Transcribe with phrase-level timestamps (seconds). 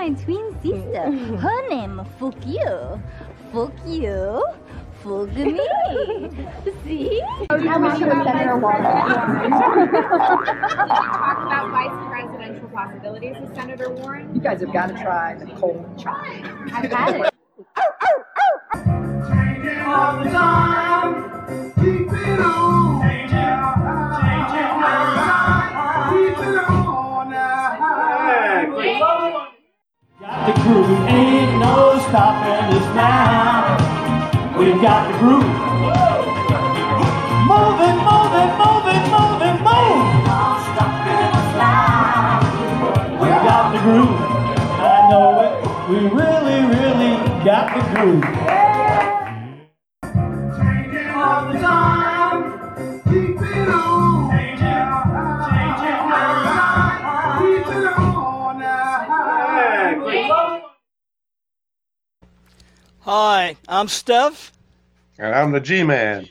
[0.00, 1.12] My twin sister.
[1.36, 3.02] Her name Fuck you.
[3.52, 4.42] Fuck you.
[5.02, 5.60] Fuck me.
[6.84, 7.20] See?
[7.48, 7.60] talk
[11.42, 14.34] about vice presidential possibilities with Senator Warren?
[14.34, 16.42] You guys have got to try the cold chai.
[16.72, 17.30] I've had it.
[30.40, 33.76] Got the groove, ain't no stopping us now.
[34.58, 35.44] We've got the groove.
[37.44, 40.00] Moving, moving, moving, moving, move.
[43.20, 44.16] We've got the groove.
[44.80, 45.52] I know it.
[45.90, 48.49] We really, really got the groove.
[63.80, 64.50] I'm Stef,
[65.18, 66.28] And I'm the G Man.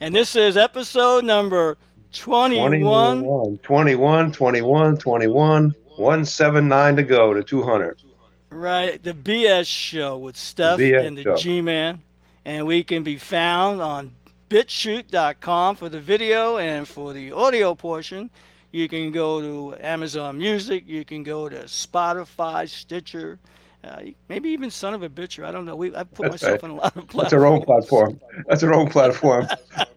[0.00, 1.76] and this is episode number
[2.14, 3.24] 21.
[3.24, 8.02] 21, 21, 21, 21, 179 to go to 200.
[8.48, 11.36] Right, the BS show with Stef BS and the.
[11.36, 12.00] G Man.
[12.46, 14.12] And we can be found on
[14.48, 18.30] bitchute.com for the video and for the audio portion.
[18.72, 23.38] You can go to Amazon Music, you can go to Spotify, Stitcher,
[23.86, 25.44] uh, maybe even Son of a Bitcher.
[25.44, 25.76] I don't know.
[25.76, 26.64] We I put That's myself right.
[26.64, 27.22] on a lot of platforms.
[27.30, 28.20] That's our own platform.
[28.48, 29.46] That's our own platform.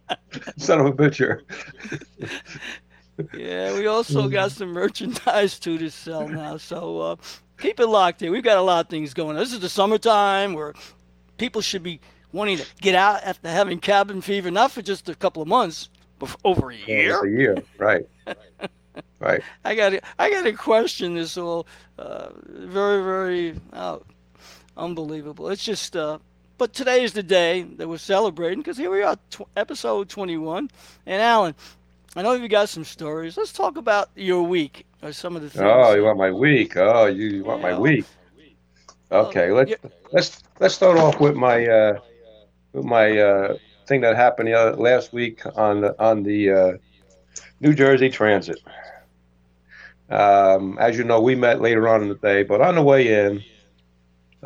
[0.57, 1.41] Son of a bitcher.
[3.38, 4.31] Yeah, we also Mm.
[4.31, 6.55] got some merchandise too to sell now.
[6.55, 7.16] So uh,
[7.59, 8.31] keep it locked in.
[8.31, 9.44] We've got a lot of things going on.
[9.44, 10.73] This is the summertime where
[11.38, 12.00] people should be
[12.31, 15.89] wanting to get out after having cabin fever, not for just a couple of months,
[16.17, 17.25] but for over a year.
[17.25, 17.57] a year.
[17.77, 18.06] Right.
[19.19, 19.41] Right.
[19.66, 21.67] I got to, I got to question this all.
[21.97, 24.03] Uh, very, very oh,
[24.77, 25.50] unbelievable.
[25.50, 25.95] It's just.
[25.95, 26.19] Uh,
[26.57, 30.69] but today is the day that we're celebrating because here we are, tw- episode 21.
[31.05, 31.55] And Alan,
[32.17, 33.38] I know you got some stories.
[33.38, 35.63] Let's talk about your week or some of the things.
[35.66, 36.75] Oh, you want my week?
[36.75, 38.06] Oh, you, you want my week?
[39.11, 39.77] Okay, let's yeah.
[40.11, 42.00] let's let's start off with my uh,
[42.73, 43.57] with my uh,
[43.88, 46.71] thing that happened the other, last week on the on the uh,
[47.59, 48.59] New Jersey Transit.
[50.09, 53.25] Um, as you know, we met later on in the day, but on the way
[53.25, 53.43] in,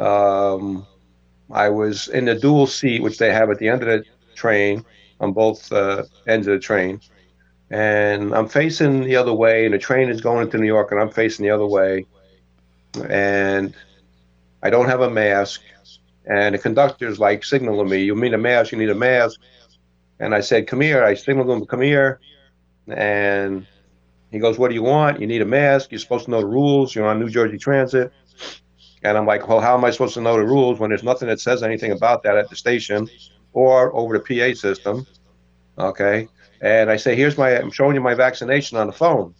[0.04, 0.86] um,
[1.52, 4.04] I was in the dual seat, which they have at the end of the
[4.36, 4.84] train
[5.20, 7.00] on both uh, ends of the train,
[7.70, 11.00] and I'm facing the other way, and the train is going into New York, and
[11.00, 12.06] I'm facing the other way,
[13.08, 13.74] and
[14.64, 15.62] I don't have a mask,
[16.26, 18.74] and the conductor's like signaling me, "You need a mask?
[18.74, 19.40] You need a mask?"
[20.20, 22.20] And I said, "Come here." I signaled him, "Come here,"
[22.88, 23.66] and
[24.34, 25.22] he goes, "What do you want?
[25.22, 25.92] You need a mask.
[25.92, 26.94] You're supposed to know the rules.
[26.94, 28.12] You're on New Jersey Transit."
[29.04, 31.28] And I'm like, "Well, how am I supposed to know the rules when there's nothing
[31.28, 33.08] that says anything about that at the station
[33.54, 35.06] or over the PA system?"
[35.78, 36.28] Okay.
[36.62, 37.58] And I say, "Here's my.
[37.58, 39.36] I'm showing you my vaccination on the phone."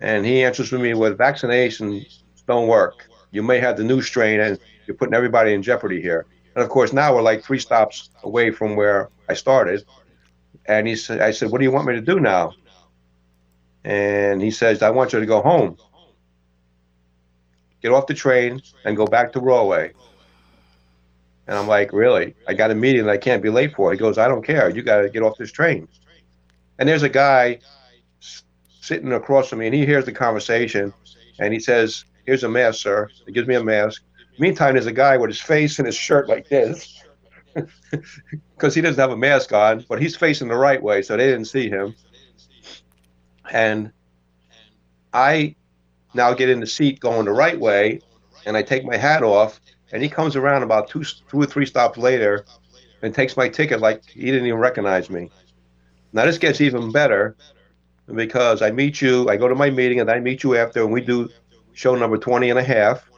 [0.00, 3.08] And he answers me with vaccinations don't work.
[3.30, 6.26] You may have the new strain, and you're putting everybody in jeopardy here.
[6.54, 9.84] And of course, now we're like three stops away from where I started.
[10.66, 12.52] And he said, "I said, what do you want me to do now?"
[13.86, 15.76] And he says, "I want you to go home.
[17.80, 19.92] Get off the train and go back to Broadway."
[21.46, 22.34] And I'm like, "Really?
[22.48, 24.68] I got a meeting that I can't be late for." He goes, "I don't care.
[24.68, 25.86] You got to get off this train."
[26.80, 27.60] And there's a guy
[28.80, 30.92] sitting across from me, and he hears the conversation,
[31.38, 34.02] and he says, "Here's a mask, sir." He gives me a mask.
[34.38, 37.02] Meantime, there's a guy with his face in his shirt like this,
[38.56, 41.26] because he doesn't have a mask on, but he's facing the right way, so they
[41.26, 41.94] didn't see him.
[43.52, 43.92] And
[45.12, 45.54] I
[46.14, 48.00] now get in the seat going the right way,
[48.44, 49.60] and I take my hat off,
[49.92, 52.44] and he comes around about two, two or three stops later,
[53.02, 55.30] and takes my ticket like he didn't even recognize me.
[56.12, 57.36] Now this gets even better
[58.14, 60.92] because I meet you, I go to my meeting, and I meet you after, and
[60.92, 61.28] we do
[61.72, 63.08] show number 20 and a half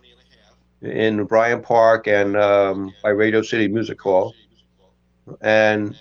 [0.83, 4.35] in Bryant Park and um, by Radio City Music Hall.
[5.41, 5.97] And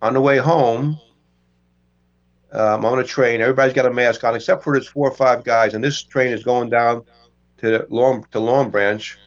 [0.00, 0.98] on the way home,
[2.52, 5.14] Um, I'm on a train, everybody's got a mask on except for this four or
[5.14, 7.04] five guys, and this train is going down
[7.58, 9.18] to Long to Long Branch,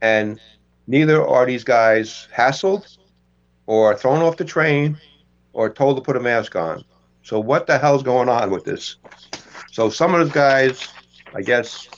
[0.00, 0.40] and
[0.86, 2.98] neither are these guys hassled
[3.66, 4.96] or thrown off the train
[5.52, 6.84] or told to put a mask on.
[7.22, 8.96] So what the hell's going on with this?
[9.72, 10.88] So some of those guys,
[11.34, 11.88] I guess,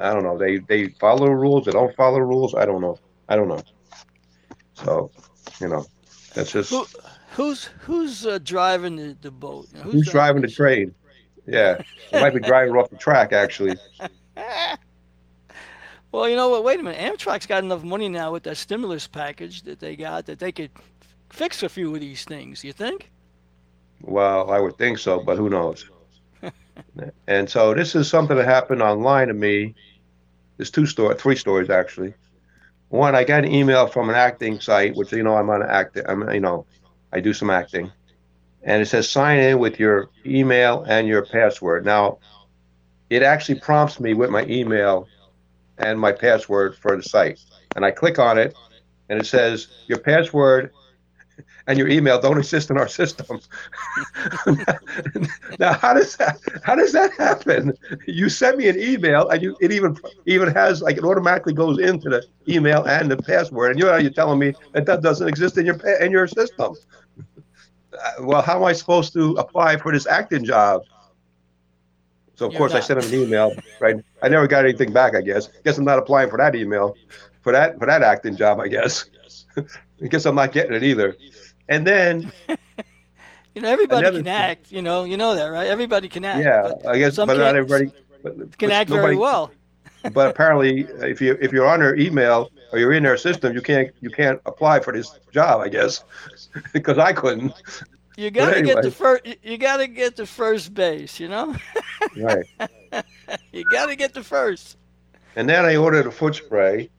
[0.00, 0.38] I don't know.
[0.38, 1.66] They they follow rules.
[1.66, 2.54] They don't follow rules.
[2.54, 2.98] I don't know.
[3.28, 3.62] I don't know.
[4.72, 5.10] So,
[5.60, 5.84] you know,
[6.34, 6.86] that's just Who,
[7.38, 9.68] who's who's uh, driving the, the boat?
[9.82, 10.94] who's driving the train.
[11.46, 11.80] Yeah,
[12.10, 13.76] they might be driving off the track actually.
[16.10, 16.64] Well, you know what?
[16.64, 16.98] Wait a minute.
[16.98, 20.70] Amtrak's got enough money now with that stimulus package that they got that they could
[21.28, 22.64] fix a few of these things.
[22.64, 23.10] You think?
[24.00, 25.84] Well, I would think so, but who knows?
[27.26, 29.74] and so this is something that happened online to me.
[30.56, 32.14] There's two story, three stories actually.
[32.88, 36.04] One, I got an email from an acting site, which you know I'm on acting.
[36.08, 36.64] I'm you know,
[37.12, 37.90] I do some acting,
[38.62, 41.84] and it says sign in with your email and your password.
[41.84, 42.18] Now,
[43.10, 45.08] it actually prompts me with my email
[45.78, 47.40] and my password for the site,
[47.74, 48.54] and I click on it,
[49.08, 50.72] and it says your password
[51.68, 53.40] and your email don't exist in our system.
[55.58, 57.74] now, how does that how does that happen?
[58.06, 61.78] You send me an email, and you it even even has like it automatically goes
[61.78, 65.58] into the email and the password, and you're you're telling me that that doesn't exist
[65.58, 66.74] in your in your system.
[67.92, 70.82] Uh, well, how am I supposed to apply for this acting job?
[72.36, 73.54] So of You're course I sent him an email.
[73.78, 75.14] Right, I never got anything back.
[75.14, 75.48] I guess.
[75.64, 76.94] Guess I'm not applying for that email,
[77.42, 78.58] for that for that acting job.
[78.58, 79.04] I guess.
[80.02, 81.16] I guess I'm not getting it either.
[81.68, 82.32] And then
[83.58, 84.70] You know, everybody can act.
[84.70, 85.66] You know, you know that, right?
[85.66, 86.44] Everybody can act.
[86.44, 87.90] yeah, I guess, but not everybody
[88.22, 89.50] but, can act nobody, very well.
[90.12, 93.52] But apparently, uh, if you if you're on their email or you're in their system,
[93.54, 95.60] you can't you can't apply for this job.
[95.60, 96.04] I guess
[96.72, 97.52] because I couldn't.
[98.16, 99.26] You got to get the first.
[99.42, 101.18] You got to get the first base.
[101.18, 101.56] You know,
[102.16, 102.46] Right.
[103.52, 104.76] you got to get the first.
[105.34, 106.90] And then I ordered a foot spray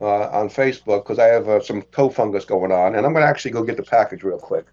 [0.00, 3.22] uh, on Facebook because I have uh, some toe fungus going on, and I'm going
[3.24, 4.66] to actually go get the package real quick.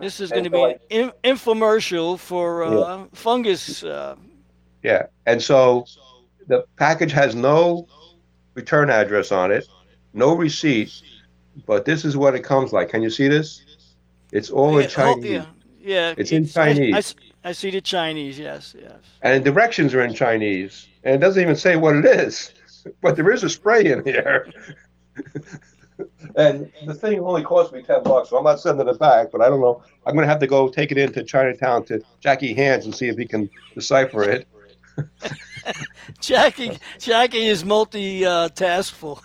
[0.00, 3.82] This is going to so be an in- infomercial for uh, fungus.
[3.82, 4.14] Uh,
[4.82, 5.86] Yeah, and so
[6.46, 7.86] the package has no
[8.54, 9.66] return address on it,
[10.12, 10.92] no receipt,
[11.66, 12.90] but this is what it comes like.
[12.90, 13.64] Can you see this?
[14.30, 15.46] It's all in yeah, oh, Chinese, yeah,
[15.80, 16.14] yeah.
[16.16, 16.94] It's in I- I, Chinese.
[16.96, 17.14] s-
[17.44, 18.38] I see the Chinese.
[18.38, 18.92] Yes, yes.
[19.22, 22.52] and directions are in Chinese, and it doesn't even say what it is,
[23.00, 24.50] but there is a spray in here.
[26.36, 29.30] and the thing only cost me ten bucks, so I'm not sending it back.
[29.30, 29.82] But I don't know.
[30.06, 33.08] I'm going to have to go take it into Chinatown to Jackie Hands and see
[33.08, 34.48] if he can decipher it.
[36.20, 39.20] Jackie, Jackie is multi uh, taskful.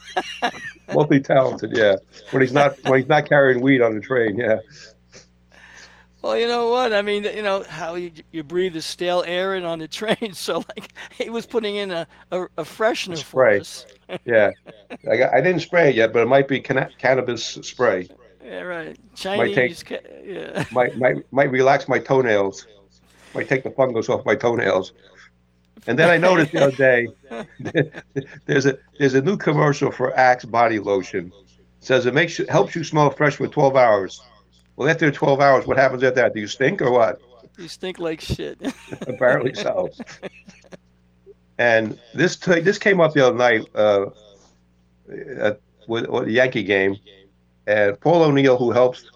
[0.94, 1.98] Multi-talented, yeah.
[2.32, 4.60] When he's not when he's not carrying weed on the train, yeah.
[6.22, 6.94] Well, you know what?
[6.94, 10.34] I mean, you know how you, you breathe the stale air in on the train.
[10.34, 14.18] So, like, he was putting in a, a, a freshener for spray.
[14.26, 14.52] Yeah,
[15.12, 18.08] I, got, I didn't spray it yet, but it might be canna- cannabis spray.
[18.44, 18.98] Yeah, right.
[19.26, 19.84] Might take- Chinese.
[19.84, 20.64] ca- yeah.
[20.72, 22.66] Might might might relax my toenails.
[23.36, 24.94] Might take the fungus off my toenails.
[25.88, 27.08] And then I noticed the other day,
[28.46, 31.32] there's a there's a new commercial for Axe body lotion.
[31.48, 34.22] It says it makes you, helps you smell fresh for 12 hours.
[34.78, 36.34] Well, after 12 hours, what happens after that?
[36.36, 37.20] Do you stink or what?
[37.58, 38.62] You stink like shit.
[39.02, 39.90] Apparently so.
[41.58, 44.06] And this t- this came up the other night uh,
[45.40, 46.98] at with, with the Yankee game,
[47.66, 49.10] and Paul O'Neill, who helps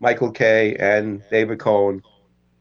[0.00, 2.02] Michael Kay and David Cone,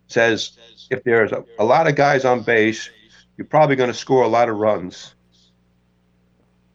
[0.07, 0.57] says
[0.89, 2.89] if there's a, a lot of guys on base,
[3.35, 5.15] you're probably going to score a lot of runs.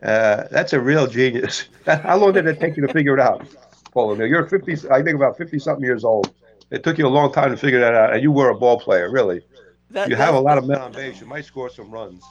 [0.03, 1.65] Uh, that's a real genius.
[1.87, 3.47] How long did it take you to figure it out,
[3.93, 4.27] Paul O'Neill?
[4.27, 6.33] You're 50, I think about 50 something years old.
[6.71, 8.79] It took you a long time to figure that out, and you were a ball
[8.79, 9.43] player, really.
[9.91, 11.21] That, You that- have a lot of men on base.
[11.21, 12.23] You might score some runs.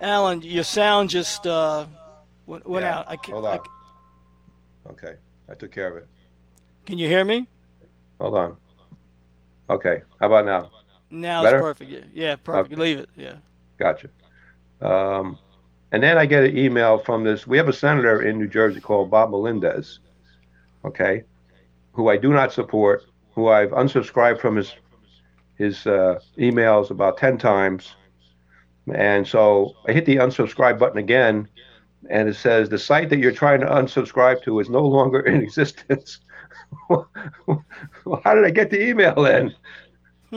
[0.00, 1.86] Alan, your sound just uh,
[2.46, 3.06] went, went Yeah, out.
[3.08, 3.60] I can, hold I, on.
[4.90, 5.14] Okay,
[5.50, 6.08] I took care of it.
[6.84, 7.48] can you hear me?
[8.20, 8.56] Hold on.
[9.70, 10.70] Okay, how about now?
[11.10, 11.56] Now Better?
[11.58, 11.90] it's perfect.
[11.90, 12.72] Yeah, yeah perfect.
[12.74, 12.82] Okay.
[12.82, 13.08] Leave it.
[13.16, 13.34] Yeah.
[13.78, 14.08] Gotcha.
[14.82, 15.38] Um,
[15.92, 17.46] and then I get an email from this.
[17.46, 20.00] We have a senator in New Jersey called Bob Menendez,
[20.84, 21.22] okay,
[21.92, 24.74] who I do not support, who I've unsubscribed from his
[25.56, 27.94] his uh, emails about ten times,
[28.92, 31.48] and so I hit the unsubscribe button again,
[32.10, 35.42] and it says the site that you're trying to unsubscribe to is no longer in
[35.42, 36.20] existence.
[36.88, 37.08] well,
[38.24, 39.54] how did I get the email then?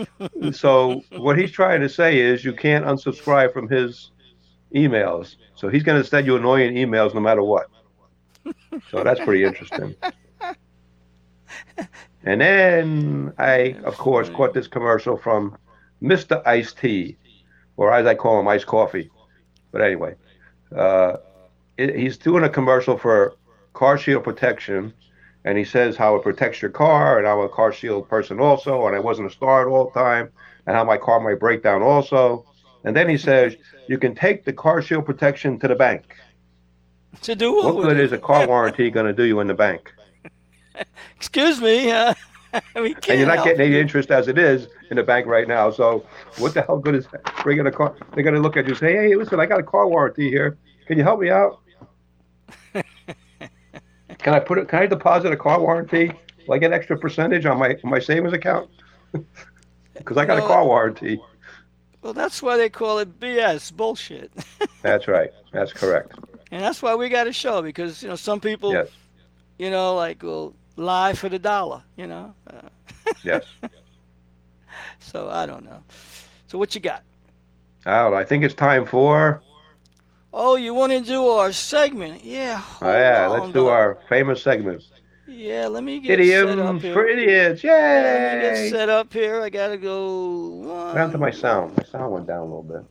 [0.51, 4.11] so what he's trying to say is you can't unsubscribe from his
[4.75, 5.35] emails.
[5.55, 7.67] So he's going to send you annoying emails no matter what.
[8.91, 9.95] So that's pretty interesting.
[12.23, 15.57] And then I, of course, caught this commercial from
[16.03, 16.45] Mr.
[16.45, 17.15] Ice Tea,
[17.77, 19.09] or as I call him, Ice Coffee.
[19.71, 20.15] But anyway,
[20.75, 21.17] uh,
[21.77, 23.35] it, he's doing a commercial for
[23.73, 24.93] car shield protection,
[25.45, 28.87] and he says how it protects your car, and I'm a car shield person also,
[28.87, 30.29] and I wasn't a star at all the time,
[30.65, 32.45] and how my car might break down also.
[32.83, 33.55] And then he says
[33.87, 36.15] you can take the car shield protection to the bank.
[37.21, 37.75] To do what?
[37.75, 39.93] What good is a car warranty going to do you in the bank?
[41.15, 41.91] Excuse me.
[41.91, 42.13] Uh,
[42.75, 45.47] we can't And you're not getting any interest as it is in the bank right
[45.47, 45.69] now.
[45.71, 46.05] So
[46.37, 47.07] what the hell good is
[47.43, 47.95] bringing a car?
[48.13, 50.29] They're going to look at you and say, hey, listen, I got a car warranty
[50.29, 50.57] here.
[50.87, 51.59] Can you help me out?
[52.73, 54.67] can I put it?
[54.69, 56.11] Can I deposit a car warranty?
[56.47, 58.69] Will I get extra percentage on my my savings account?
[59.93, 61.19] Because I got a car warranty.
[62.01, 64.31] Well, that's why they call it BS, bullshit.
[64.81, 65.31] That's right.
[65.51, 66.13] That's correct.
[66.51, 68.87] and that's why we got a show because you know some people, Yes.
[69.57, 71.83] you know, like will lie for the dollar.
[71.97, 72.33] You know.
[72.49, 72.61] Uh,
[73.23, 73.43] Yes.
[74.99, 75.81] so I don't know.
[76.47, 77.03] So what you got?
[77.85, 79.41] Al, I think it's time for.
[80.33, 82.23] Oh, you want to do our segment?
[82.23, 82.61] Yeah.
[82.81, 84.83] Oh, yeah, let's do our famous segment.
[85.25, 86.93] Yeah, let me get set up Idioms here.
[86.93, 87.63] for idiots.
[87.63, 89.41] Yeah, let me get set up here.
[89.41, 90.47] I gotta go.
[90.49, 91.75] One, Down to my sound.
[91.77, 92.83] My sound went down a little bit.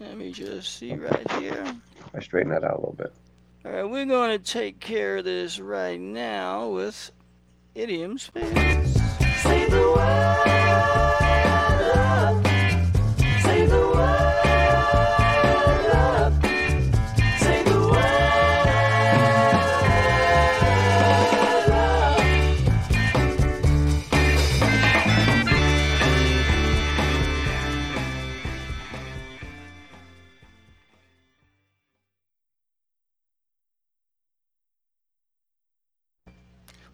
[0.00, 1.64] Let me just see right here.
[2.14, 3.12] I straighten that out a little bit.
[3.66, 7.10] All right, we're going to take care of this right now with
[7.74, 8.30] idioms.
[8.32, 10.65] Say the word,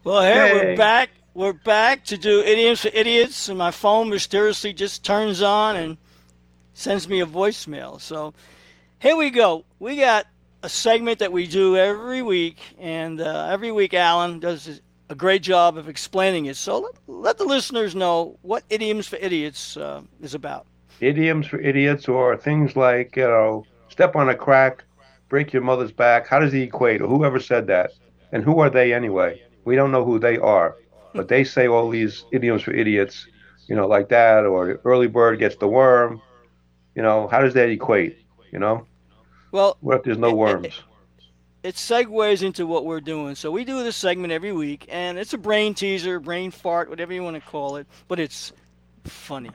[0.05, 0.53] Well, here Yay.
[0.53, 1.11] we're back.
[1.33, 5.97] We're back to do idioms for idiots, and my phone mysteriously just turns on and
[6.75, 8.01] sends me a voicemail.
[8.01, 8.35] So
[8.99, 9.65] here we go.
[9.79, 10.27] We got
[10.65, 15.43] a segment that we do every week, and uh, every week Alan does a great
[15.43, 16.57] job of explaining it.
[16.57, 20.67] So let, let the listeners know what idioms for idiots uh, is about.
[20.99, 24.83] Idioms for idiots, or things like, you know, step on a crack,
[25.29, 26.27] break your mother's back.
[26.27, 27.01] How does he equate?
[27.01, 27.93] Or whoever said that?
[28.33, 29.41] And who are they anyway?
[29.65, 30.77] We don't know who they are.
[31.15, 33.27] But they say all these idioms for idiots,
[33.69, 36.21] you know, like that, or early bird gets the worm.
[36.95, 38.19] You know, how does that equate?
[38.53, 38.87] You know,
[39.51, 40.83] Well, what if there's no worms?
[41.63, 43.35] it segues into what we're doing.
[43.35, 47.13] So we do this segment every week, and it's a brain teaser, brain fart, whatever
[47.13, 48.53] you want to call it, but it's
[49.05, 49.51] funny,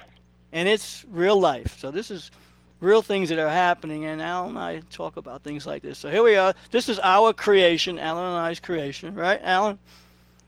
[0.51, 1.77] and it's real life.
[1.79, 2.31] So this is
[2.79, 5.97] real things that are happening, and Alan and I talk about things like this.
[5.97, 6.53] So here we are.
[6.71, 9.79] This is our creation, Alan and I's creation, right, Alan?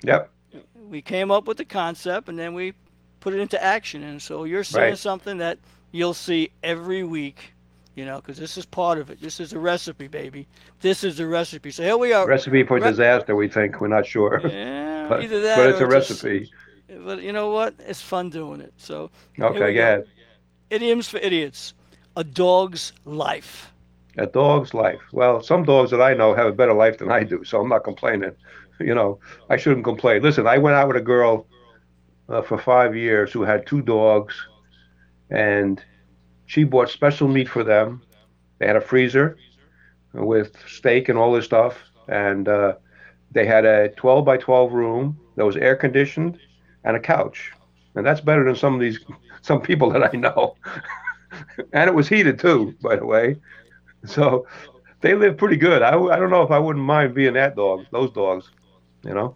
[0.03, 0.29] Yep.
[0.89, 2.73] We came up with the concept, and then we
[3.19, 4.03] put it into action.
[4.03, 4.97] And so you're saying Right.
[4.97, 5.59] something that
[5.91, 7.53] you'll see every week.
[7.95, 9.19] You know, because this is part of it.
[9.19, 10.47] This is a recipe, baby.
[10.79, 11.69] This is the recipe.
[11.69, 12.25] So here we are.
[12.25, 13.81] Recipe for Re- disaster, we think.
[13.81, 14.39] We're not sure.
[14.47, 16.49] Yeah, but, either that but it's or a just- recipe.
[17.03, 17.73] but you know what?
[17.79, 18.71] It's fun doing it.
[18.77, 20.05] So Okay, ahead.
[20.69, 21.73] idioms for idiots.
[22.19, 23.71] A dog's life.
[24.17, 24.99] A dog's life.
[25.13, 27.69] Well, some dogs that I know have a better life than I do, so I'm
[27.69, 28.35] not complaining.
[28.81, 30.21] You know, I shouldn't complain.
[30.21, 31.45] Listen, I went out with a girl
[32.29, 34.33] uh, for five years who had two dogs,
[35.29, 35.83] and
[36.45, 38.01] she bought special meat for them.
[38.57, 39.37] They had a freezer
[40.13, 42.75] with steak and all this stuff, and uh,
[43.31, 46.39] they had a 12 by 12 room that was air conditioned
[46.85, 47.51] and a couch,
[47.95, 48.99] and that's better than some of these
[49.41, 50.55] some people that I know.
[51.73, 53.37] and it was heated too, by the way.
[54.05, 54.47] So
[55.01, 55.81] they live pretty good.
[55.81, 58.49] I, I don't know if I wouldn't mind being that dog, those dogs,
[59.03, 59.35] you know.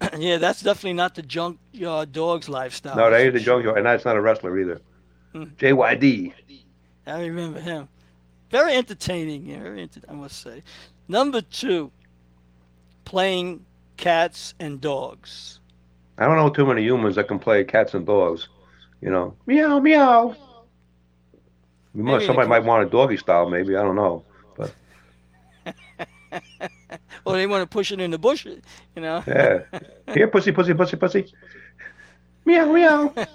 [0.18, 2.96] yeah, that's definitely not the junkyard dog's lifestyle.
[2.96, 4.80] No, they that's ain't the junkyard, and that's not a wrestler either.
[5.32, 5.44] Hmm.
[5.58, 6.32] JYD.
[7.06, 7.88] I remember him.
[8.50, 9.46] Very entertaining.
[9.46, 10.62] Yeah, very enter- I must say.
[11.08, 11.90] Number two,
[13.04, 13.64] playing
[13.96, 15.60] cats and dogs.
[16.18, 18.48] I don't know too many humans that can play cats and dogs.
[19.00, 20.36] You know, meow meow.
[21.94, 23.76] You Maybe must, somebody might want a doggy style, maybe.
[23.76, 24.24] I don't know.
[24.56, 24.74] But.
[27.24, 28.62] Or they want to push it in the bush, you
[28.96, 29.22] know.
[29.26, 29.60] Yeah.
[30.14, 31.34] Here, pussy, pussy, pussy, pussy.
[32.46, 33.12] Meow meow.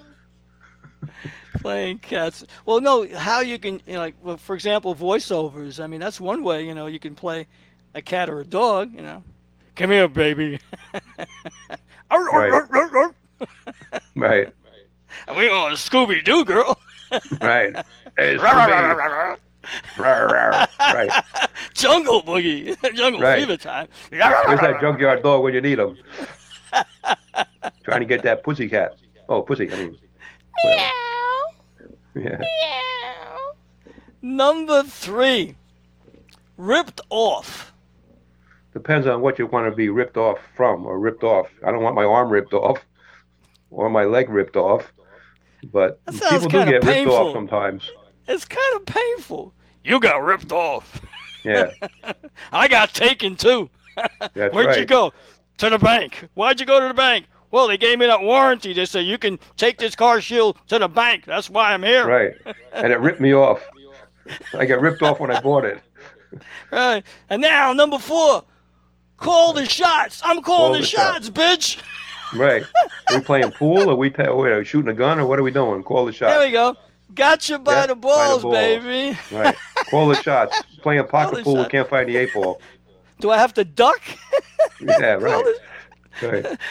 [1.60, 2.44] playing cats.
[2.66, 5.82] Well, no, how you can, you know, like, well, for example, voiceovers.
[5.82, 7.46] I mean, that's one way, you know, you can play
[7.94, 9.22] a cat or a dog, you know.
[9.76, 10.58] Come here, baby.
[12.10, 12.50] Right.
[14.14, 14.52] Right,
[15.36, 16.78] we on Scooby Doo, girl.
[17.40, 17.74] Right.
[18.16, 19.38] Hey, Scooby.
[19.96, 21.24] Rawr, rawr, right.
[21.74, 23.40] jungle boogie, jungle Right.
[23.40, 23.88] fever time.
[24.10, 25.96] Where's that junkyard dog when you need him?
[27.84, 28.96] Trying to get that pussy cat.
[29.28, 29.70] Oh, pussy.
[29.72, 29.98] I mean.
[30.64, 31.42] Meow.
[32.14, 32.38] Yeah.
[32.38, 33.52] Meow.
[34.22, 35.54] Number three,
[36.56, 37.72] ripped off.
[38.72, 41.46] Depends on what you want to be ripped off from or ripped off.
[41.64, 42.78] I don't want my arm ripped off
[43.70, 44.92] or my leg ripped off.
[45.72, 47.90] But people do kinda get ripped off sometimes.
[48.28, 49.52] It's kind of painful.
[49.84, 51.00] You got ripped off.
[51.44, 51.72] Yeah,
[52.52, 53.68] I got taken too.
[54.18, 54.78] that's Where'd right.
[54.78, 55.12] you go?
[55.58, 56.26] To the bank.
[56.32, 57.26] Why'd you go to the bank?
[57.50, 58.72] Well, they gave me that warranty.
[58.72, 61.26] They said you can take this car shield to the bank.
[61.26, 62.06] That's why I'm here.
[62.08, 62.32] Right.
[62.72, 63.62] And it ripped me off.
[64.58, 65.82] I got ripped off when I bought it.
[66.72, 67.04] Right.
[67.28, 68.42] And now number four,
[69.18, 70.22] call the shots.
[70.24, 71.82] I'm calling Call the, the shots, bitch.
[72.34, 72.64] Right.
[73.10, 75.42] Are we playing pool or we, wait, are we shooting a gun or what are
[75.42, 75.82] we doing?
[75.82, 76.32] Call the shots.
[76.32, 76.76] There we go.
[77.14, 78.54] Got you by, the, by the balls, balls.
[78.54, 79.18] baby.
[79.30, 79.54] Right.
[79.90, 80.62] Call the shots.
[80.82, 81.70] Playing pocket pool, shots.
[81.70, 82.60] can't find the eight ball.
[83.20, 84.00] Do I have to duck?
[84.80, 85.44] Yeah, right.
[86.22, 86.58] right.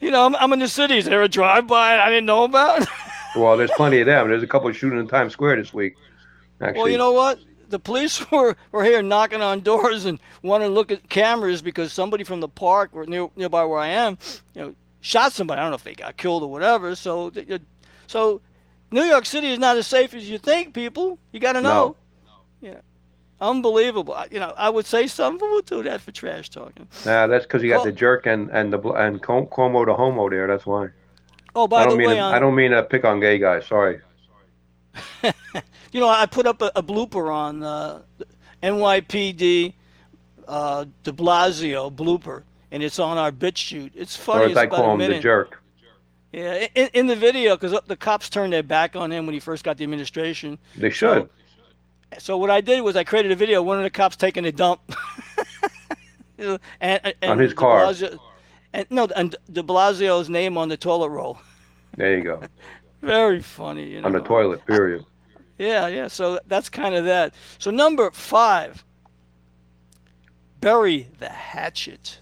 [0.00, 0.98] You know, I'm, I'm in the city.
[0.98, 2.88] Is there a drive-by I didn't know about?
[3.36, 4.28] Well, there's plenty of them.
[4.28, 5.94] There's a couple shooting in Times Square this week.
[6.60, 7.38] Actually, well, you know what?
[7.72, 11.90] The police were, were here knocking on doors and wanted to look at cameras because
[11.92, 14.18] somebody from the park or near, nearby where I am,
[14.54, 15.58] you know, shot somebody.
[15.58, 16.94] I don't know if they got killed or whatever.
[16.94, 17.32] So,
[18.06, 18.42] so
[18.90, 21.18] New York City is not as safe as you think, people.
[21.32, 21.96] You got to know.
[22.26, 22.36] No.
[22.60, 22.80] Yeah,
[23.40, 24.12] unbelievable.
[24.14, 26.86] I- You know, I would say some people would do that for trash talking.
[27.06, 30.28] nah, that's because you got Well- the jerk and and the and Cuomo the homo
[30.28, 30.46] there.
[30.46, 30.88] That's why.
[31.56, 33.38] Oh, by I don't mean way, to, uh, I don't mean to pick on gay
[33.38, 33.66] guys.
[33.66, 34.00] Sorry.
[35.92, 38.00] You know, I put up a, a blooper on uh,
[38.62, 39.74] NYPD
[40.48, 43.90] uh, De Blasio blooper, and it's on our BitChute.
[43.94, 44.46] It's funny.
[44.46, 45.62] or as I call him, the jerk.
[46.32, 49.40] Yeah, in, in the video, because the cops turned their back on him when he
[49.40, 50.58] first got the administration.
[50.78, 51.28] They should.
[52.18, 54.44] So what I did was I created a video of one of the cops taking
[54.46, 54.80] a dump.
[56.38, 57.84] And, and, On his car.
[57.84, 58.18] Blasio-
[58.72, 61.38] and no, and De Blasio's name on the toilet roll.
[61.96, 62.42] There you go.
[63.02, 63.90] Very funny.
[63.90, 64.06] You know?
[64.06, 64.64] On the toilet.
[64.66, 65.04] Period.
[65.58, 66.08] Yeah, yeah.
[66.08, 67.34] So that's kind of that.
[67.58, 68.84] So number five,
[70.60, 72.20] bury the hatchet.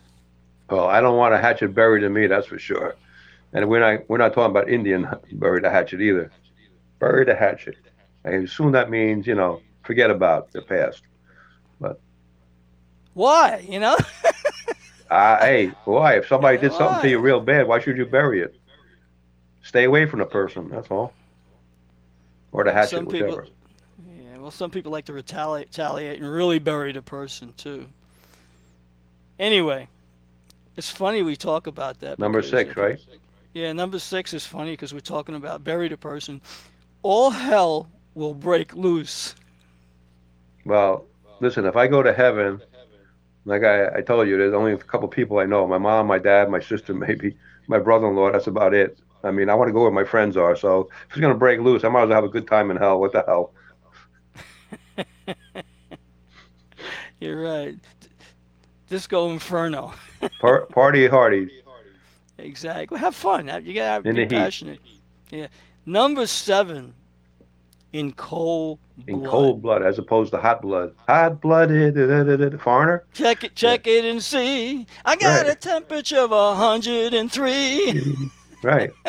[0.68, 2.26] Well, I don't want a hatchet buried in me.
[2.26, 2.96] That's for sure.
[3.52, 6.30] And we're not we're not talking about Indian bury the hatchet either.
[6.98, 7.76] Bury the hatchet.
[8.24, 11.02] I assume that means you know forget about the past.
[11.80, 12.00] But
[13.14, 13.64] why?
[13.68, 13.96] You know?
[15.10, 16.18] Uh, hey, why?
[16.18, 17.02] If somebody did something Why?
[17.02, 18.54] to you real bad, why should you bury it?
[19.70, 20.68] Stay away from the person.
[20.68, 21.12] That's all.
[22.50, 23.46] Or the hatchet, Some people- whichever.
[24.20, 24.37] yeah.
[24.38, 27.87] Well, some people like to retaliate, retaliate and really bury the person too.
[29.38, 29.87] Anyway,
[30.76, 32.18] it's funny we talk about that.
[32.18, 32.98] Number six, right?
[33.52, 36.40] Yeah, number six is funny because we're talking about bury the person.
[37.04, 39.37] All hell will break loose.
[40.64, 41.04] Well,
[41.38, 42.61] listen, if I go to heaven,
[43.44, 45.64] like I, I told you, there's only a couple people I know.
[45.68, 47.37] My mom, my dad, my sister, maybe
[47.68, 48.33] my brother-in-law.
[48.33, 48.98] That's about it.
[49.22, 50.56] I mean, I want to go where my friends are.
[50.56, 52.76] So if it's gonna break loose, I might as well have a good time in
[52.76, 52.98] hell.
[53.00, 53.52] What the hell?
[57.20, 57.76] You're right.
[58.88, 59.92] Disco Inferno.
[60.40, 61.50] Par- party hardy.
[62.38, 62.98] Exactly.
[62.98, 63.46] Have fun.
[63.64, 64.40] You gotta In be the heat.
[64.40, 64.80] passionate.
[65.30, 65.48] Yeah.
[65.85, 66.94] Number seven,
[67.92, 69.30] in cold In blood.
[69.30, 70.94] cold blood, as opposed to hot blood.
[71.09, 72.56] Hot blooded, eh, da.
[72.59, 73.04] foreigner.
[73.12, 74.87] Check it, check it and see.
[75.04, 75.52] I got Right.
[75.52, 78.16] a temperature of a hundred and three.
[78.62, 78.90] Right.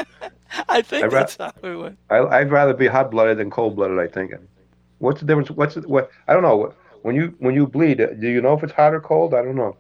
[0.69, 1.97] I think I ra- that's how it went.
[2.09, 3.99] I, I'd rather be hot blooded than cold blooded.
[3.99, 4.33] I think.
[4.99, 5.49] What's the difference?
[5.51, 6.11] What's the, what?
[6.27, 6.73] I don't know.
[7.01, 9.33] When you when you bleed, do you know if it's hot or cold?
[9.33, 9.75] I don't know.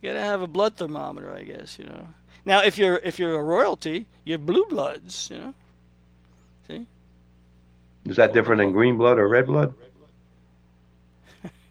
[0.00, 1.78] You gotta have a blood thermometer, I guess.
[1.78, 2.08] You know.
[2.44, 5.28] Now, if you're if you're a royalty, you're blue bloods.
[5.30, 5.54] You know.
[6.68, 6.86] See.
[8.06, 9.74] Is that different than green blood or red blood?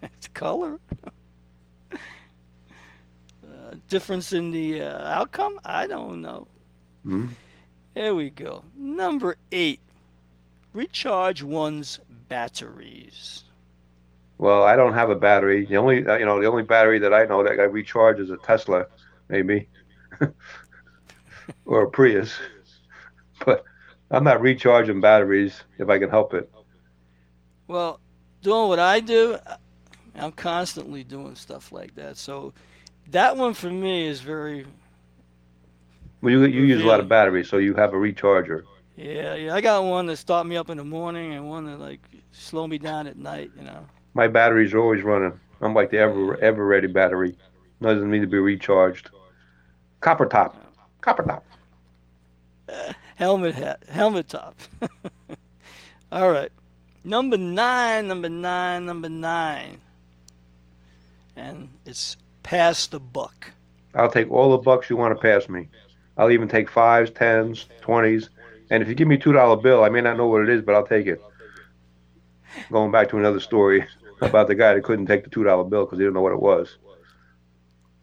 [0.02, 0.80] It's color.
[1.92, 1.98] uh,
[3.88, 5.60] difference in the uh, outcome?
[5.66, 6.48] I don't know.
[7.08, 7.28] Hmm?
[7.94, 8.66] There we go.
[8.76, 9.80] Number eight.
[10.74, 13.46] Recharge one's batteries.
[14.38, 15.66] Well, I don't have a battery.
[15.66, 18.30] The only uh, you know the only battery that I know that I recharge is
[18.30, 18.88] a Tesla,
[19.30, 19.70] maybe,
[21.66, 22.34] or a Prius.
[23.46, 23.64] But
[24.12, 26.52] I'm not recharging batteries if I can help it.
[27.68, 28.00] Well,
[28.42, 29.38] doing what I do,
[30.16, 32.18] I'm constantly doing stuff like that.
[32.18, 32.54] So
[33.12, 34.66] that one for me is very
[36.22, 38.64] Well, you you use a lot of batteries, so you have a recharger.
[38.96, 39.54] yeah, yeah.
[39.54, 42.02] I got one that start me up in the morning and one that like
[42.32, 43.86] slow me down at night, you know.
[44.14, 45.40] My batteries are always running.
[45.62, 47.36] I'm like the ever ever ready battery.
[47.82, 49.10] Doesn't need to be recharged.
[50.02, 50.56] Copper top,
[51.02, 51.46] copper top.
[52.70, 54.56] Uh, helmet hat, helmet top.
[56.12, 56.52] All right.
[57.04, 59.80] Number nine, number nine, number nine.
[61.36, 63.52] and it's pass the buck.
[63.94, 65.70] I'll take all the bucks you want to pass me.
[66.18, 68.30] I'll even take fives, tens, twenties,
[68.70, 70.50] and if you give me a two dollar bill, I may not know what it
[70.50, 71.22] is, but I'll take it.
[72.72, 73.86] Going back to another story
[74.22, 76.34] about the guy that couldn't take the two dollar bill because he didn't know what
[76.34, 76.78] it was.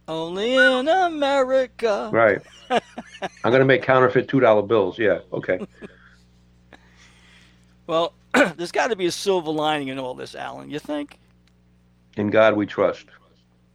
[0.06, 2.10] Only in America.
[2.12, 2.40] Right.
[2.70, 4.98] I'm gonna make counterfeit two dollar bills.
[4.98, 5.20] Yeah.
[5.32, 5.60] Okay.
[7.86, 8.14] Well,
[8.56, 10.70] there's got to be a silver lining in all this, Alan.
[10.70, 11.18] You think?
[12.16, 13.06] In God we trust.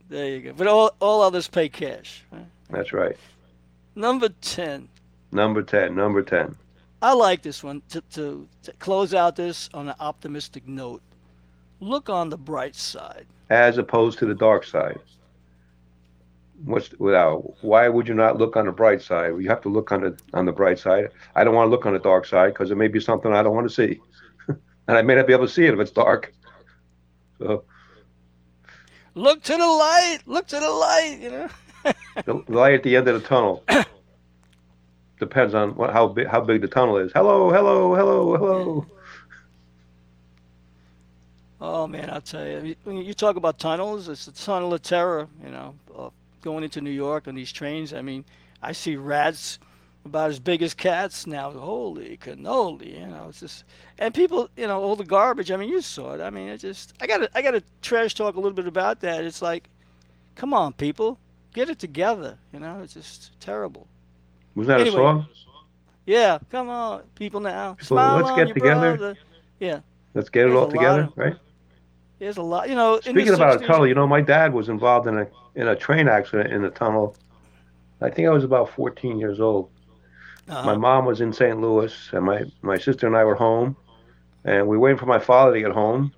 [0.10, 0.54] There you go.
[0.54, 2.24] But all all others pay cash.
[2.32, 2.46] Right?
[2.70, 3.16] That's right.
[4.00, 4.88] Number ten.
[5.34, 5.94] Number ten.
[5.94, 6.56] Number ten.
[7.02, 11.02] I like this one to, to, to close out this on an optimistic note.
[11.82, 13.26] Look on the bright side.
[13.50, 15.00] As opposed to the dark side.
[16.64, 17.62] What's without?
[17.62, 19.34] Why would you not look on the bright side?
[19.38, 21.10] You have to look on the on the bright side.
[21.36, 23.44] I don't want to look on the dark side because it may be something I
[23.44, 24.00] don't want to see,
[24.48, 26.34] and I may not be able to see it if it's dark.
[27.38, 27.66] So
[29.14, 30.20] Look to the light.
[30.26, 31.20] Look to the light.
[31.22, 31.50] You know.
[32.26, 33.64] The light at the end of the tunnel
[35.20, 37.12] depends on what, how big how big the tunnel is.
[37.14, 38.86] Hello, hello, hello, hello.
[41.62, 42.76] Oh man, I'll tell you.
[42.84, 45.28] When you talk about tunnels, it's the tunnel of terror.
[45.44, 46.10] You know, uh,
[46.42, 47.94] going into New York on these trains.
[47.94, 48.24] I mean,
[48.62, 49.60] I see rats
[50.06, 51.52] about as big as cats now.
[51.52, 53.00] Holy cannoli!
[53.00, 53.66] You know, it's just
[53.98, 54.50] and people.
[54.56, 55.52] You know, all the garbage.
[55.52, 56.22] I mean, you saw it.
[56.22, 56.94] I mean, it just.
[57.02, 57.30] I got to.
[57.36, 59.26] I got to trash talk a little bit about that.
[59.26, 59.70] It's like,
[60.36, 61.20] come on, people,
[61.54, 62.38] get it together.
[62.54, 63.88] You know, it's just terrible.
[64.56, 64.96] Was that Anyway.
[64.96, 65.28] a song?
[66.06, 67.74] Yeah, come on, people now.
[67.74, 68.98] People, Smile let's get together.
[68.98, 69.18] brother.
[69.60, 69.80] Yeah,
[70.16, 71.36] Let's get it There's all together, of- right?
[72.18, 72.68] there's a lot.
[72.70, 75.68] You know, Speaking about a tunnel, you know, my dad was involved in a in
[75.68, 77.16] a train accident in the tunnel.
[78.02, 79.70] I think I was about 14 years old.
[80.48, 80.66] uh-huh.
[80.66, 81.60] My mom was in St.
[81.62, 83.76] Louis, and my my sister and I were home,
[84.46, 86.12] and we were waiting for my father to get home,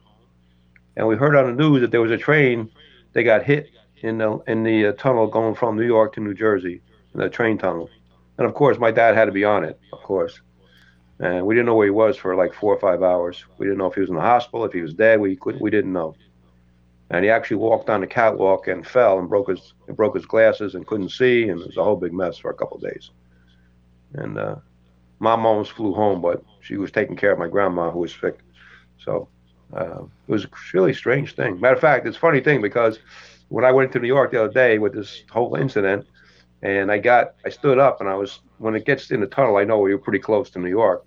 [0.96, 2.70] and we heard on the news that there was a train
[3.14, 3.71] that got hit
[4.04, 6.82] in the in the uh, tunnel going from New York to New Jersey,
[7.14, 7.90] in the train tunnel,
[8.38, 10.42] and of course my dad had to be on it, of course,
[11.20, 13.44] and we didn't know where he was for like four or five hours.
[13.58, 15.20] We didn't know if he was in the hospital, if he was dead.
[15.20, 16.16] We couldn't, we didn't know,
[17.10, 20.76] and he actually walked on the catwalk and fell and broke his broke his glasses
[20.76, 23.12] and couldn't see, and it was a whole big mess for a couple of days.
[24.14, 24.56] And uh,
[25.20, 28.40] mom almost flew home, but she was taking care of my grandma who was sick.
[29.00, 29.28] So
[29.74, 31.60] uh, it was a really strange thing.
[31.60, 33.00] Matter of fact, it's a funny thing because
[33.52, 36.08] when I went to New York the other day with this whole incident,
[36.62, 39.58] and I got, I stood up and I was, when it gets in the tunnel,
[39.58, 41.06] I know we were pretty close to New York,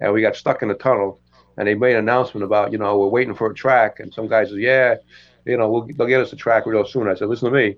[0.00, 1.20] and we got stuck in the tunnel,
[1.56, 4.28] and they made an announcement about, you know, we're waiting for a track, and some
[4.28, 4.96] guy says, yeah,
[5.46, 7.08] you know, we'll, they'll get us a track real soon.
[7.08, 7.76] I said, listen to me.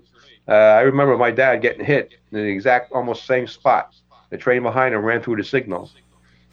[0.49, 3.95] Uh, I remember my dad getting hit in the exact, almost same spot.
[4.31, 5.89] The train behind him ran through the signal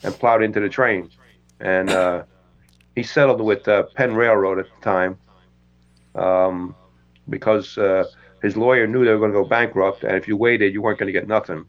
[0.05, 1.11] and plowed into the train.
[1.59, 2.24] And uh,
[2.94, 5.18] he settled with uh, Penn Railroad at the time
[6.14, 6.76] um,
[7.29, 8.05] because uh,
[8.43, 10.99] his lawyer knew they were going to go bankrupt, and if you waited, you weren't
[10.99, 11.65] going to get nothing.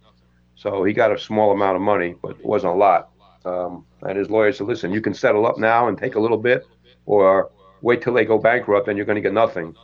[0.55, 3.09] So he got a small amount of money, but it wasn't a lot.
[3.45, 6.37] Um, and his lawyer said, "Listen, you can settle up now and take a little
[6.37, 6.65] bit,
[7.05, 9.75] or wait till they go bankrupt, and you're going to get nothing."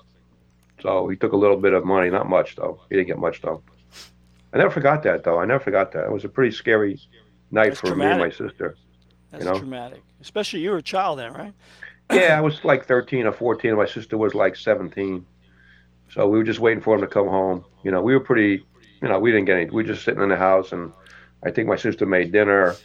[0.82, 2.82] So he took a little bit of money, not much though.
[2.90, 3.64] He didn't get much though.
[4.54, 5.40] I never forgot that though.
[5.40, 6.06] I never forgot that.
[6.06, 7.00] It was a pretty scary
[7.52, 8.76] night That's for me and my sister.
[9.32, 9.58] That's you know?
[9.58, 10.04] traumatic.
[10.22, 11.54] Especially you were a child then, right?
[12.12, 15.26] Yeah, I was like 13 or 14, and my sister was like 17.
[16.10, 17.66] So we were just waiting for him to come home.
[17.84, 18.66] You know, we were pretty,
[19.02, 19.66] you know, we didn't get any.
[19.66, 20.92] We were just sitting in the house, and
[21.44, 22.76] I think my sister made dinner,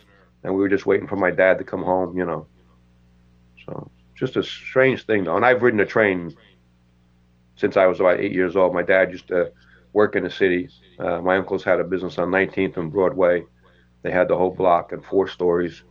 [0.42, 2.16] and we were just waiting for my dad to come home.
[2.16, 2.46] You know,
[3.66, 5.36] so just a strange thing though.
[5.36, 6.34] And I've ridden a train
[7.56, 8.74] since I was about eight years old.
[8.74, 9.52] My dad used to
[9.92, 10.68] work in the city.
[10.98, 13.44] Uh, my uncles had a business on 19th and Broadway.
[14.02, 15.82] They had the whole block and four stories.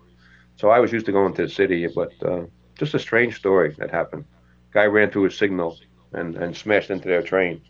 [0.55, 2.45] So I was used to going to the city, but uh,
[2.77, 4.25] just a strange story that happened.
[4.71, 5.77] Guy ran through his signal
[6.13, 7.61] and, and smashed into their train.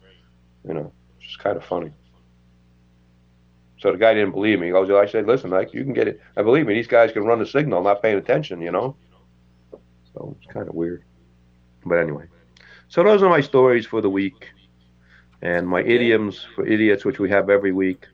[0.67, 1.93] You know, it's just kind of funny.
[3.79, 4.67] So the guy didn't believe me.
[4.67, 6.19] He goes, I said, listen, Mike, you can get it.
[6.35, 8.95] I believe me, these guys can run the signal, not paying attention, you know?
[10.13, 11.03] So it's kind of weird.
[11.85, 12.25] But anyway,
[12.89, 14.49] so those are my stories for the week
[15.41, 18.07] and my idioms for idiots, which we have every week.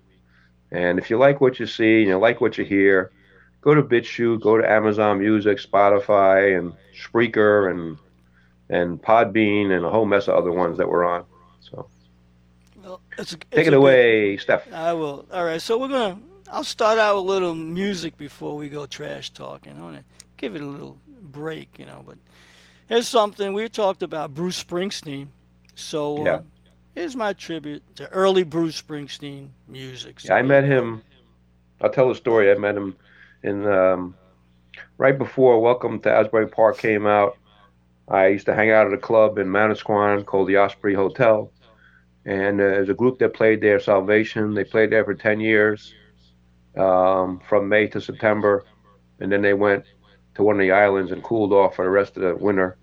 [0.71, 3.11] And if you like what you see and you like what you hear,
[3.61, 7.97] go to BitChute, go to Amazon Music, Spotify, and Spreaker, and
[8.73, 11.25] and Podbean, and a whole mess of other ones that we're on.
[11.61, 11.87] So
[12.83, 14.71] Well, it's a, take it's it a good- away, Stef.
[14.73, 15.25] I will.
[15.31, 15.61] All right.
[15.61, 16.19] So we're gonna.
[16.51, 19.77] I'll start out with a little music before we go trash talking.
[19.77, 20.03] I want to
[20.37, 22.03] give it a little break, you know.
[22.05, 22.17] But
[22.87, 25.27] here's something we talked about Bruce Springsteen.
[25.75, 26.39] So uh, Yeah.
[26.95, 30.19] here's my tribute to early Bruce Springsteen music.
[30.19, 31.01] So Yeah, I met him.
[31.81, 32.51] I'll tell the story.
[32.51, 32.95] I met him
[33.41, 34.15] in um,
[34.97, 37.37] right before Welcome to Asbury Park came out.
[38.07, 41.51] I used to hang out at a club in Manasquan called the Osprey Hotel,
[42.25, 44.53] and uh, there's a group that played there, Salvation.
[44.53, 45.93] They played there for ten years,
[46.77, 48.65] um, from May to September,
[49.19, 49.85] and then they went
[50.35, 52.77] to one of the islands and cooled off for the rest of the winter.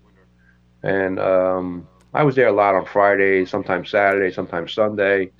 [0.83, 5.31] And um, I was there a lot on Fridays, sometimes Saturday, sometimes Sunday,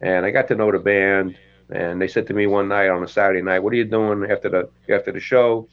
[0.00, 1.36] and I got to know the band.
[1.72, 4.28] And they said to me one night on a Saturday night, "What are you doing
[4.28, 5.68] after the after the show?"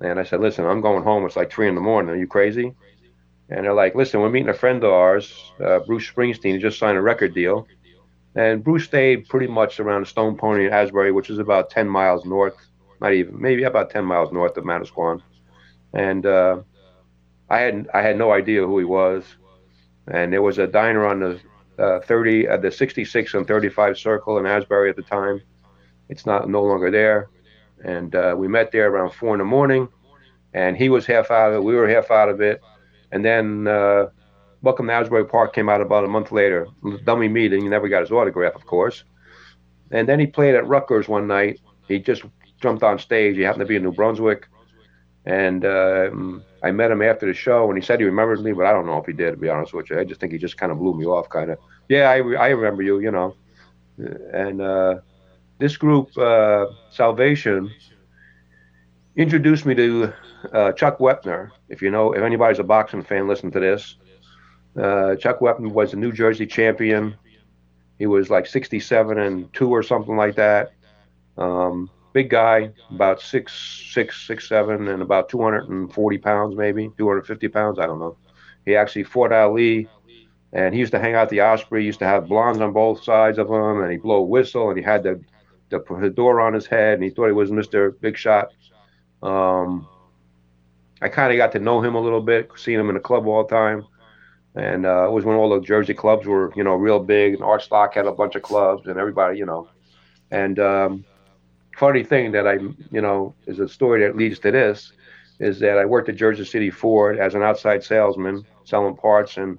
[0.00, 1.24] And I said, "Listen, I'm going home.
[1.26, 2.10] It's like three in the morning.
[2.10, 2.74] Are you crazy?"
[3.50, 6.54] And they're like, "Listen, we're meeting a friend of ours, uh, Bruce Springsteen.
[6.54, 7.66] He just signed a record deal."
[8.34, 12.24] And Bruce stayed pretty much around Stone Pony in Asbury, which is about 10 miles
[12.24, 12.54] north,
[13.00, 15.20] not even, maybe about 10 miles north of Manasquan.
[15.92, 16.60] And uh,
[17.50, 19.24] I had I had no idea who he was.
[20.06, 21.40] And there was a diner on the
[21.78, 25.42] uh, 30, uh, the 66 and 35 circle in Asbury at the time.
[26.08, 27.28] It's not no longer there.
[27.84, 29.88] And uh, we met there around four in the morning.
[30.54, 31.64] And he was half out of it.
[31.64, 32.60] We were half out of it.
[33.12, 34.06] And then uh,
[34.60, 36.66] Welcome to Asbury Park came out about a month later.
[37.04, 37.62] Dummy meeting.
[37.62, 39.04] He never got his autograph, of course.
[39.92, 41.60] And then he played at Rutgers one night.
[41.86, 42.24] He just
[42.60, 43.36] jumped on stage.
[43.36, 44.48] He happened to be in New Brunswick.
[45.24, 48.66] And um, I met him after the show, and he said he remembered me, but
[48.66, 49.98] I don't know if he did, to be honest with you.
[50.00, 51.58] I just think he just kind of blew me off, kind of.
[51.88, 53.36] Yeah, I, I remember you, you know.
[53.96, 54.96] And uh,
[55.58, 57.70] this group, uh, Salvation,
[59.16, 60.12] introduced me to
[60.52, 61.50] uh, Chuck Wepner.
[61.68, 63.96] If you know, if anybody's a boxing fan, listen to this.
[64.76, 67.16] Uh, Chuck Wepner was a New Jersey champion.
[67.98, 70.72] He was like 67 and two or something like that.
[71.36, 73.52] Um, big guy, about six,
[73.92, 77.78] six, six, seven, and about 240 pounds, maybe 250 pounds.
[77.78, 78.16] I don't know.
[78.64, 79.88] He actually fought Ali,
[80.52, 81.80] and he used to hang out the Osprey.
[81.80, 84.68] He used to have blondes on both sides of him, and he blow a whistle,
[84.68, 85.20] and he had the
[85.70, 87.98] the fedora on his head, and he thought he was Mr.
[88.00, 88.48] Big Shot.
[89.22, 89.86] Um,
[91.00, 93.26] I kind of got to know him a little bit, seeing him in the club
[93.26, 93.86] all the time.
[94.54, 97.34] And uh, it was when all the Jersey clubs were, you know, real big.
[97.34, 99.68] And Art Stock had a bunch of clubs, and everybody, you know.
[100.30, 101.04] And um,
[101.76, 102.54] funny thing that I,
[102.90, 104.92] you know, is a story that leads to this,
[105.38, 109.58] is that I worked at Jersey City Ford as an outside salesman, selling parts and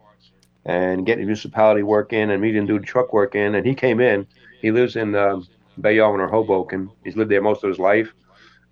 [0.66, 3.56] and getting municipality work in and medium duty truck work in.
[3.56, 4.28] And he came in.
[4.62, 5.48] He lives in um,
[5.82, 6.92] Bayonne or Hoboken.
[7.04, 8.14] He's lived there most of his life,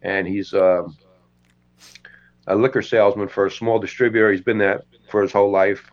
[0.02, 0.98] and he's um,
[2.48, 4.32] a liquor salesman for a small distributor.
[4.32, 5.90] He's been there for his whole life.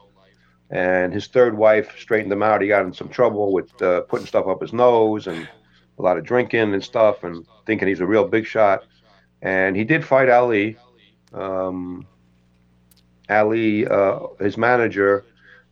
[0.70, 2.62] And his third wife straightened him out.
[2.62, 5.48] He got in some trouble with uh, putting stuff up his nose and
[5.98, 8.84] a lot of drinking and stuff, and thinking he's a real big shot.
[9.42, 10.76] And he did fight Ali.
[11.32, 12.06] Um,
[13.28, 15.24] Ali, uh, his manager,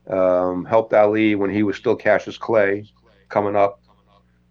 [0.09, 2.85] um, helped Ali when he was still Cassius Clay,
[3.29, 3.82] coming up,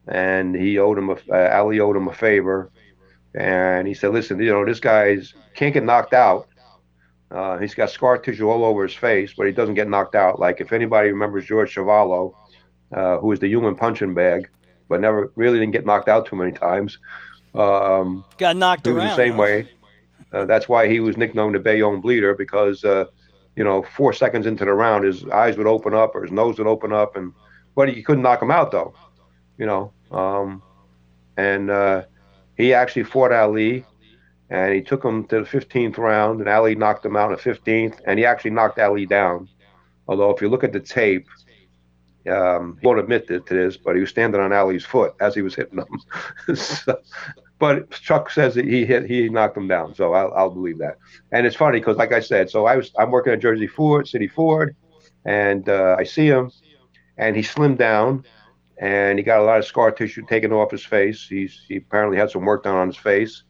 [0.08, 2.72] and he owed him a uh, Ali owed him a favor,
[3.36, 6.48] and he said, "Listen, you know this guy's can't get knocked out.
[7.30, 10.40] Uh, he's got scar tissue all over his face, but he doesn't get knocked out.
[10.40, 12.34] Like if anybody remembers George Chuvalo,
[12.92, 14.50] uh, who was the human punching bag,
[14.90, 17.00] but never really didn't get knocked out too many times.
[17.56, 19.08] Um, Got knocked around.
[19.08, 19.42] the same huh?
[19.42, 19.70] way.
[20.34, 23.06] Uh, that's why he was nicknamed the Bayonne Bleeder because, uh,
[23.56, 26.58] you know, four seconds into the round, his eyes would open up or his nose
[26.58, 27.34] would open up, and
[27.76, 28.94] but he couldn't knock him out though,
[29.62, 29.94] you know.
[30.12, 30.64] Um,
[31.38, 32.04] and uh,
[32.58, 33.86] he actually fought Ali,
[34.50, 37.42] and he took him to the 15th round, and Ali knocked him out in the
[37.42, 39.48] 15th, and he actually knocked Ali down.
[40.08, 41.28] Although if you look at the tape,
[42.28, 45.44] um, he won't admit to this, but he was standing on Ali's foot as he
[45.44, 46.56] was hitting him.
[46.56, 47.00] so,
[47.60, 50.98] but Chuck says that he hit, he knocked him down, so I'll, I'll believe that.
[51.32, 54.08] And it's funny because, like I said, so I was I'm working at Jersey Ford,
[54.08, 54.76] City Ford,
[55.24, 56.52] and uh, I see him,
[57.18, 58.26] and he slimmed down,
[58.82, 61.28] and he got a lot of scar tissue taken off his face.
[61.28, 63.44] He's he apparently had some work done on his face,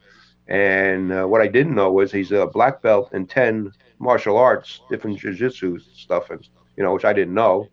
[0.47, 4.81] and uh, what I didn't know was he's a black belt in ten martial arts,
[4.89, 7.69] different jiu-jitsu stuff, and you know which I didn't know.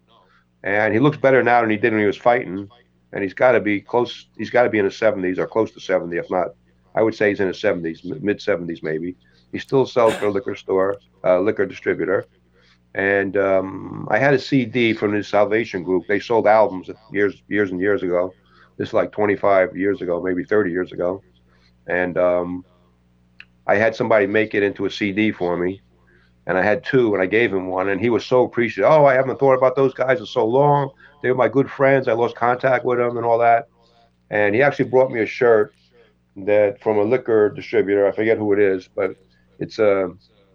[0.63, 2.69] And he looks better now than he did when he was fighting,
[3.13, 4.29] and he's got to be close.
[4.37, 6.49] He's got to be in his 70s or close to 70, if not.
[6.95, 9.17] I would say he's in his 70s, mid 70s maybe.
[9.53, 12.27] He still sells for a liquor store, uh, liquor distributor.
[12.99, 16.09] And um, I had a CD from his Salvation Group.
[16.09, 18.35] They sold albums years, years and years ago.
[18.77, 21.23] This is like 25 years ago, maybe 30 years ago.
[21.87, 22.65] And um,
[23.69, 25.81] I had somebody make it into a CD for me.
[26.49, 28.91] And I had two, and I gave him one, and he was so appreciative.
[28.91, 30.91] Oh, I haven't thought about those guys in so long.
[31.23, 32.09] They were my good friends.
[32.09, 33.69] I lost contact with them and all that.
[34.31, 35.73] And he actually brought me a shirt
[36.35, 38.09] that from a liquor distributor.
[38.09, 39.15] I forget who it is, but
[39.61, 40.09] it's uh,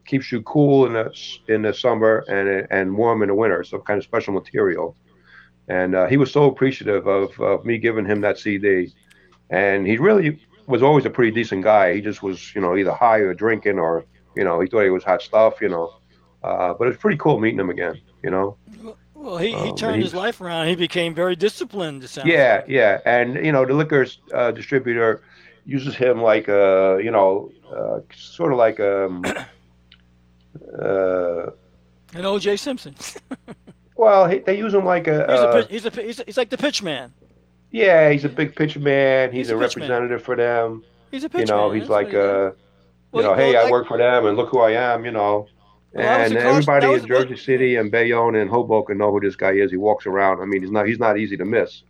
[0.05, 1.11] keeps you cool in the
[1.47, 3.63] in the summer and and warm in the winter.
[3.63, 4.95] Some kind of special material.
[5.69, 8.93] And uh, he was so appreciative of, of me giving him that CD.
[9.49, 11.93] And he really was always a pretty decent guy.
[11.93, 14.03] He just was, you know, either high or drinking or,
[14.35, 15.93] you know, he thought he was hot stuff, you know.
[16.43, 17.95] Uh, but it's pretty cool meeting him again.
[18.23, 18.57] You know.
[19.13, 20.67] Well, he, he Um, turned he's- his life around.
[20.67, 22.03] He became very disciplined.
[22.25, 22.65] Yeah, like.
[22.67, 25.21] yeah, and you know the liquor uh, distributor
[25.65, 29.23] uses him like a you know uh, sort of like um
[30.79, 31.51] uh
[32.13, 32.57] And O.J.
[32.57, 32.95] Simpson.
[33.95, 36.23] well he, they use him like a, he's, a, uh, pitch- he's, a, he's, a,
[36.25, 37.13] he's like the pitch man.
[37.71, 39.89] yeah he's a big pitch man he's, He's a a pitch man.
[39.89, 41.79] representative for them He's a pitch you know man.
[41.79, 42.51] he's That's like uh
[43.11, 45.05] Well, you know he- hey well, I work for them and look who I am
[45.05, 45.47] you know.
[45.93, 49.69] Well, and everybody in Jersey City and Bayonne and Hoboken know who this guy is.
[49.69, 50.41] He walks around.
[50.41, 51.83] I mean, he's not he's not easy to miss.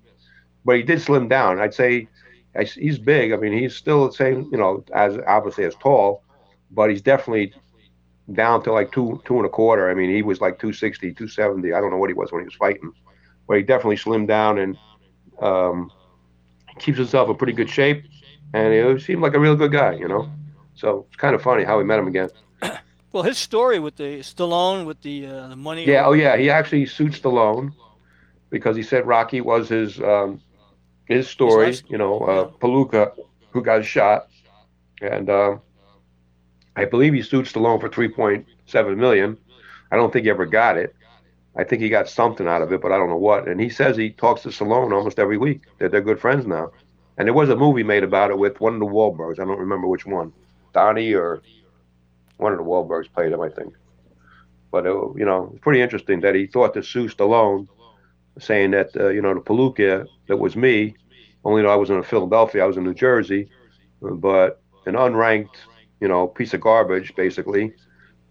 [0.66, 1.60] But he did slim down.
[1.62, 2.10] I'd say
[2.54, 3.32] I- he's big.
[3.32, 6.22] I mean, he's still the same, you know, as obviously as tall,
[6.72, 7.54] but he's definitely
[8.32, 9.90] down to like two two and a quarter.
[9.90, 11.74] I mean, he was like 260, 270.
[11.74, 12.94] I don't know what he was when he was fighting,
[13.48, 14.78] but he definitely slimmed down and
[15.42, 15.92] um,
[16.80, 18.04] keeps himself in pretty good shape.
[18.54, 20.30] And he seemed like a real good guy, you know.
[20.76, 22.30] So it's kind of funny how we met him again.
[23.12, 25.86] Well, his story with the Stallone with the uh, the money.
[25.86, 27.72] Yeah, oh yeah, he actually sued Stallone
[28.50, 30.42] because he said Rocky was his um,
[31.06, 31.68] his story.
[31.68, 33.12] life- you know, uh, Palooka,
[33.52, 34.30] who got shot,
[35.00, 35.62] and um,
[36.76, 39.38] I believe he sued Stallone for three point seven million.
[39.92, 40.96] I don't think he ever got it.
[41.56, 43.48] I think he got something out of it, but I don't know what.
[43.48, 45.62] And he says he talks to Stallone almost every week.
[45.78, 46.72] That they're good friends now.
[47.18, 49.40] And there was a movie made about it with one of the Wahlbergs.
[49.40, 50.34] I don't remember which one,
[50.74, 51.44] Donnie or
[52.38, 53.76] one of the Wahlbergs played him, I think.
[54.72, 57.68] But it, you know, it's pretty interesting that he thought to sue Stallone,
[58.40, 60.96] saying that uh, you know the Palooka that was me,
[61.46, 63.50] only though I was in Philadelphia, I was in New Jersey,
[64.02, 65.58] but an unranked,
[66.04, 67.74] you know, piece of garbage, basically,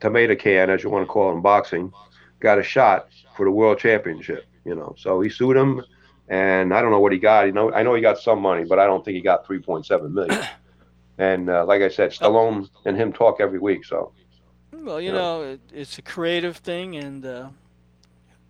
[0.00, 1.92] tomato can, as you want to call it in boxing,
[2.40, 4.46] got a shot for the world championship.
[4.64, 5.84] You know, so he sued him,
[6.28, 7.46] and I don't know what he got.
[7.46, 10.12] You know, I know he got some money, but I don't think he got 3.7
[10.12, 10.48] million.
[11.18, 14.14] And uh, like I said, Stallone and him talk every week, so.
[14.72, 15.14] Well, you Yeah.
[15.14, 17.50] know, it, it's a creative thing, and uh,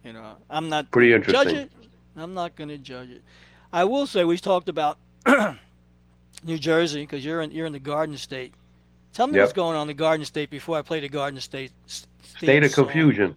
[0.05, 1.73] you know, I'm not Pretty gonna Judge it.
[2.17, 3.23] I'm not going to judge it.
[3.73, 4.99] I will say we talked about
[6.45, 8.55] New Jersey because you're in you're in the Garden State.
[9.13, 9.43] Tell me Yep.
[9.43, 11.73] what's going on in the Garden State before I play the Garden State.
[11.87, 12.85] s- State of song.
[12.87, 13.37] confusion.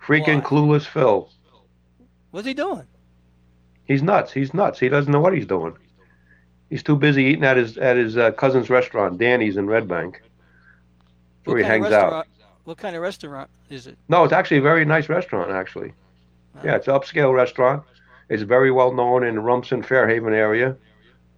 [0.00, 0.48] Freaking Why?
[0.48, 1.28] clueless Phil.
[2.30, 2.86] What's he doing?
[3.84, 4.32] He's nuts.
[4.32, 4.78] He's nuts.
[4.78, 5.76] He doesn't know what he's doing.
[6.70, 10.22] He's too busy eating at his at his uh, cousin's restaurant, Danny's in Red Bank,
[11.44, 12.26] where he hangs out.
[12.64, 13.98] What kind of restaurant is it?
[14.08, 15.50] No, it's actually a very nice restaurant.
[15.50, 15.92] Actually,
[16.64, 17.82] yeah, it's an upscale restaurant.
[18.30, 20.76] It's very well known in the Rumson, Fair Haven area,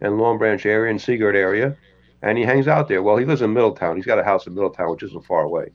[0.01, 1.77] and Long Branch area, and Sea Girt area,
[2.25, 3.03] and he hangs out there.
[3.03, 3.97] Well, he lives in Middletown.
[3.97, 5.67] He's got a house in Middletown, which isn't far away,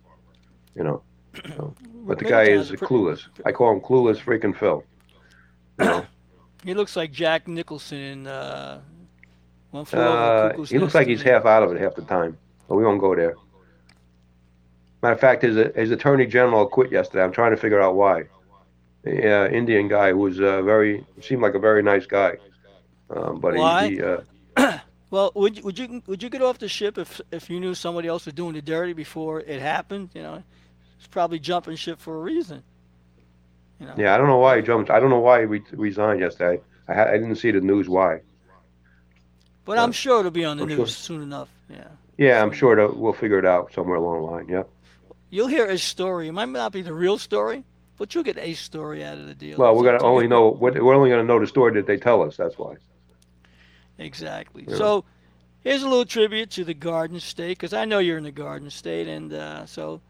[0.75, 1.03] you know.
[1.55, 1.75] So,
[2.07, 3.21] but the guy is Middletown's a pre- clueless.
[3.45, 4.83] I call him clueless freaking Phil.
[5.79, 6.05] You know.
[6.65, 8.81] He looks like Jack Nicholson in uh,
[9.71, 12.01] One Flew Over Uh, Cuckoo's he looks like he's half out of it half the
[12.01, 13.35] time, but we won't go there.
[15.01, 17.23] Matter of fact, his his attorney general quit yesterday.
[17.23, 18.25] I'm trying to figure out why.
[19.05, 22.35] Yeah, Indian guy who was uh, very seemed like a very nice guy,
[23.09, 23.87] um, but Why?
[23.87, 24.17] he, he uh,
[25.11, 27.73] Well, would you, would you would you get off the ship if if you knew
[27.73, 30.09] somebody else was doing the dirty before it happened?
[30.13, 30.43] You know,
[30.97, 32.63] it's probably jumping ship for a reason.
[33.79, 33.93] You know.
[33.97, 34.89] yeah, I don't know why he jumped.
[34.91, 36.61] I don't know why he re- resigned yesterday.
[36.87, 38.21] I, ha- I didn't see the news why.
[39.65, 40.87] But I'm sure it'll be on the I'm news sure.
[40.87, 41.49] soon enough.
[41.69, 41.87] Yeah.
[42.17, 44.47] Yeah, I'm sure that we'll figure it out somewhere along the line.
[44.49, 44.63] Yeah.
[45.29, 46.27] You'll hear a story.
[46.27, 47.63] It might not be the real story,
[47.97, 49.57] but you'll get a story out of the deal.
[49.57, 52.35] Well, we're gonna only know we're only gonna know the story that they tell us.
[52.35, 52.75] That's why.
[53.99, 54.65] Exactly.
[54.67, 54.75] Yeah.
[54.77, 55.05] So
[55.61, 58.69] here's a little tribute to the Garden State because I know you're in the Garden
[58.69, 60.01] State, and uh, so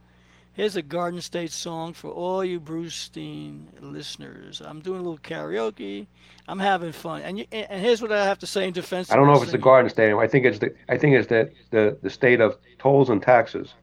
[0.53, 4.61] here's a Garden State song for all you Bruce Steen listeners.
[4.63, 6.05] I'm doing a little karaoke.
[6.47, 9.11] I'm having fun, and you, and here's what I have to say in defense.
[9.11, 9.57] I don't know if it's the.
[9.57, 10.13] Garden State.
[10.13, 13.73] I think it's the I think it's the the, the state of tolls and taxes.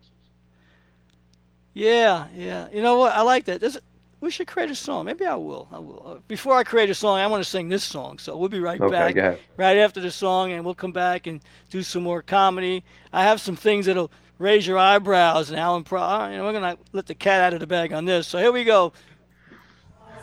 [1.75, 2.69] Yeah, yeah.
[2.73, 3.13] You know what?
[3.13, 3.61] I like that.
[3.61, 3.77] There's,
[4.21, 5.05] we should create a song.
[5.07, 5.69] Maybe I will.
[5.71, 6.03] I will.
[6.07, 8.19] Uh, before I create a song, I want to sing this song.
[8.19, 9.39] So we'll be right Okay, back.
[9.57, 11.41] right after the song, and we'll come back and
[11.71, 12.83] do some more comedy.
[13.12, 16.01] I have some things that'll raise your eyebrows, and Alan Pro.
[16.01, 18.27] all right, You know, we're gonna let the cat out of the bag on this.
[18.27, 18.93] So here we go.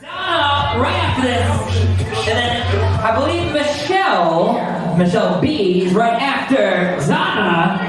[0.02, 2.66] Right after this, and then
[3.02, 7.82] I believe Michelle, Michelle B, is right after Zana.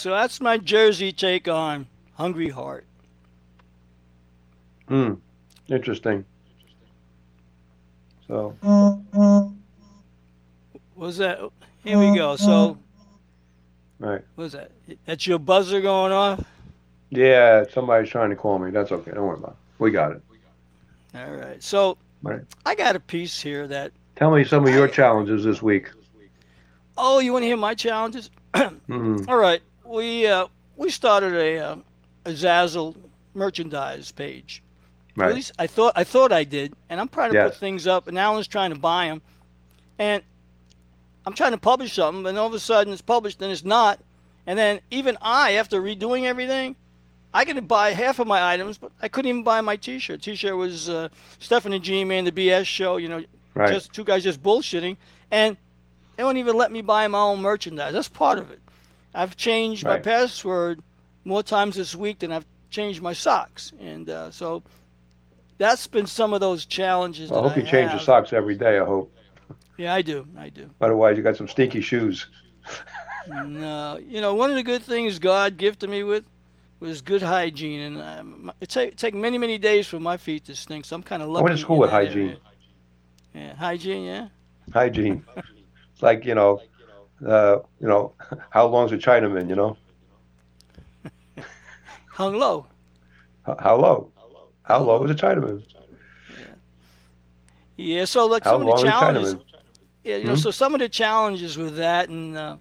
[0.00, 2.86] So that's my Jersey take on Hungry Heart.
[4.88, 5.14] Hmm.
[5.68, 6.24] Interesting.
[8.26, 8.56] So
[10.96, 11.40] Was that?
[11.84, 12.36] Here we go.
[12.36, 12.78] So,
[13.98, 14.22] right.
[14.34, 14.70] what was that?
[15.04, 16.44] That's your buzzer going off?
[17.10, 18.70] Yeah, somebody's trying to call me.
[18.70, 19.10] That's okay.
[19.12, 19.56] Don't worry about it.
[19.78, 20.22] We got it.
[21.14, 21.62] All right.
[21.62, 22.40] So, Right.
[22.66, 23.92] I got a piece here that.
[24.16, 25.90] Tell me some of your challenges this week.
[26.98, 28.30] Oh, you want to hear my challenges?
[28.54, 29.62] hmm All right.
[29.90, 31.76] We uh, we started a uh,
[32.24, 32.94] a Zazzle
[33.34, 34.62] merchandise page.
[35.10, 35.34] At Right.
[35.34, 37.50] least I thought I thought I did, and I'm trying to Yes.
[37.50, 39.20] put things up, and Alan's trying to buy them,
[39.98, 40.22] and
[41.26, 43.98] I'm trying to publish something, and all of a sudden it's published and it's not,
[44.46, 46.76] and then even I, after redoing everything,
[47.34, 50.22] I could buy half of my items, but I couldn't even buy my T-shirt.
[50.22, 51.08] T-shirt was uh,
[51.40, 53.24] Stephanie G Man, the BS show, you know,
[53.54, 53.72] Right.
[53.72, 54.96] just two guys just bullshitting,
[55.32, 55.56] and
[56.16, 57.92] they won't even let me buy my own merchandise.
[57.92, 58.60] That's part of it.
[59.14, 60.80] I've changed my password
[61.24, 64.62] more times this week than I've changed my socks, and uh, so
[65.58, 67.30] that's been some of those challenges.
[67.30, 68.78] Well, I hope you change your socks every day.
[68.78, 69.12] I hope.
[69.76, 70.26] Yeah, I do.
[70.38, 70.70] I do.
[70.80, 72.26] Otherwise, you got some stinky shoes.
[73.28, 76.24] No, you know, one of the good things God gifted me with
[76.80, 80.54] was good hygiene, and um, it take take many many days for my feet to
[80.54, 80.84] stink.
[80.84, 81.44] So I'm kind of I lucky.
[81.44, 82.28] went to school with hygiene.
[82.28, 82.38] area.
[83.34, 84.04] Yeah, hygiene.
[84.04, 84.28] Yeah.
[84.72, 85.24] Hygiene.
[85.92, 86.62] it's like you know,
[87.26, 88.14] uh, you know,
[88.50, 89.48] how long's a Chinaman?
[89.48, 89.76] You know,
[92.06, 92.66] how low.
[93.58, 94.12] How low?
[94.62, 95.62] How low is a Chinaman?
[96.28, 96.54] Yeah.
[97.76, 99.36] yeah So like How some of the challenges.
[100.04, 100.36] Yeah, you know, Hmm?
[100.36, 102.56] so some of the challenges with that, and uh,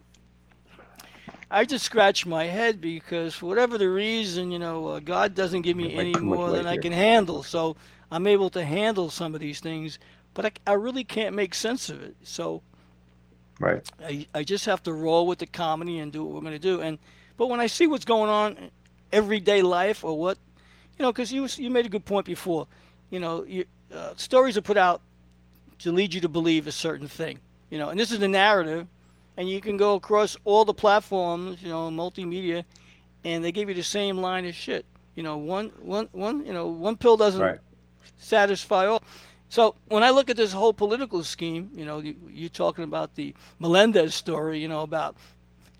[1.51, 5.61] I just scratch my head because for whatever the reason, you know, uh, God doesn't
[5.61, 7.43] give me any more than I can handle.
[7.43, 7.75] So
[8.11, 9.99] I'm able to handle some of these things,
[10.33, 12.15] but I, I really can't make sense of it.
[12.23, 12.61] So
[13.59, 13.83] Right.
[14.03, 16.59] I, I just have to roll with the comedy and do what we're going to
[16.59, 16.81] do.
[16.81, 16.97] And
[17.37, 18.71] but when I see what's going on in
[19.11, 20.37] everyday life or what,
[20.97, 22.67] you know, because you you made a good point before,
[23.09, 25.01] you know, you, uh, stories are put out
[25.79, 27.39] to lead you to believe a certain thing,
[27.69, 28.87] you know, and this is the narrative,
[29.37, 32.63] and you can go across all the platforms, you know, multimedia,
[33.23, 34.85] and they give you the same line of shit.
[35.15, 37.59] You know, one one one you know one pill doesn't Right.
[38.17, 39.03] satisfy all.
[39.49, 43.15] So when I look at this whole political scheme, you know, you, you're talking about
[43.15, 45.17] the Menendez story, you know, about,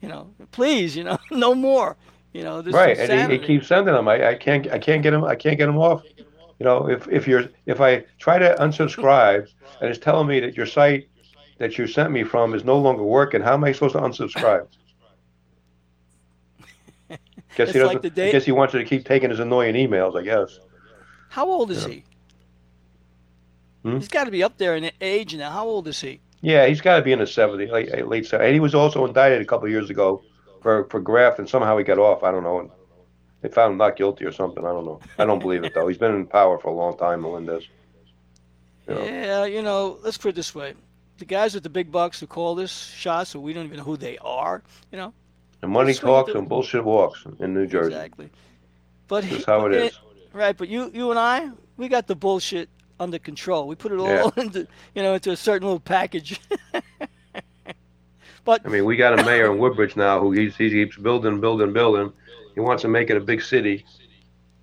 [0.02, 1.96] you know, please, you know, no more,
[2.34, 2.98] you know, this right.
[2.98, 4.08] And he, he keeps sending them.
[4.08, 4.68] I, I can't.
[4.72, 5.24] I can't get him.
[5.24, 6.04] I can't get him off.
[6.60, 9.48] You know, if if you're if I try to unsubscribe
[9.82, 11.08] and it's telling me that your site
[11.60, 14.68] that you sent me from is no longer working, how am I supposed to unsubscribe?
[17.56, 18.06] Guess It's he doesn't.
[18.06, 20.18] I day- guess he wants you to keep taking his annoying emails.
[20.18, 20.60] I guess.
[21.30, 21.90] How old is Yeah.
[21.94, 22.04] he?
[23.84, 23.98] Hmm?
[23.98, 25.52] He's got to be up there in age now.
[25.52, 26.20] How old is he?
[26.42, 28.42] Yeah, he's got to be in his 70s, late late 70s.
[28.42, 30.22] And he was also indicted a couple of years ago
[30.62, 32.24] for for graft, and somehow he got off.
[32.24, 32.60] I don't know.
[32.60, 32.70] And
[33.42, 34.66] they found him not guilty or something.
[34.66, 35.00] I don't know.
[35.18, 35.88] I don't believe it though.
[35.88, 37.68] He's been in power for a long time, Menendez.
[38.88, 39.04] You know.
[39.04, 40.74] Yeah, you know, let's put it this way.
[41.18, 43.84] The guys with the big bucks who call this shots, so we don't even know
[43.84, 45.14] who they are, you know?
[45.62, 47.94] And money talks and bullshit walks in New Jersey.
[47.94, 48.30] Exactly.
[49.10, 50.00] But That's how it is.
[50.32, 52.70] Right, but you you and I, we got the bullshit
[53.00, 53.68] under control.
[53.68, 54.30] We put it all Yeah.
[54.38, 56.40] into you know into a certain little package.
[58.46, 61.40] but I mean, we got a mayor in Woodbridge now who he's, he keeps building,
[61.40, 62.12] building, building.
[62.54, 63.86] He wants to make it a big city.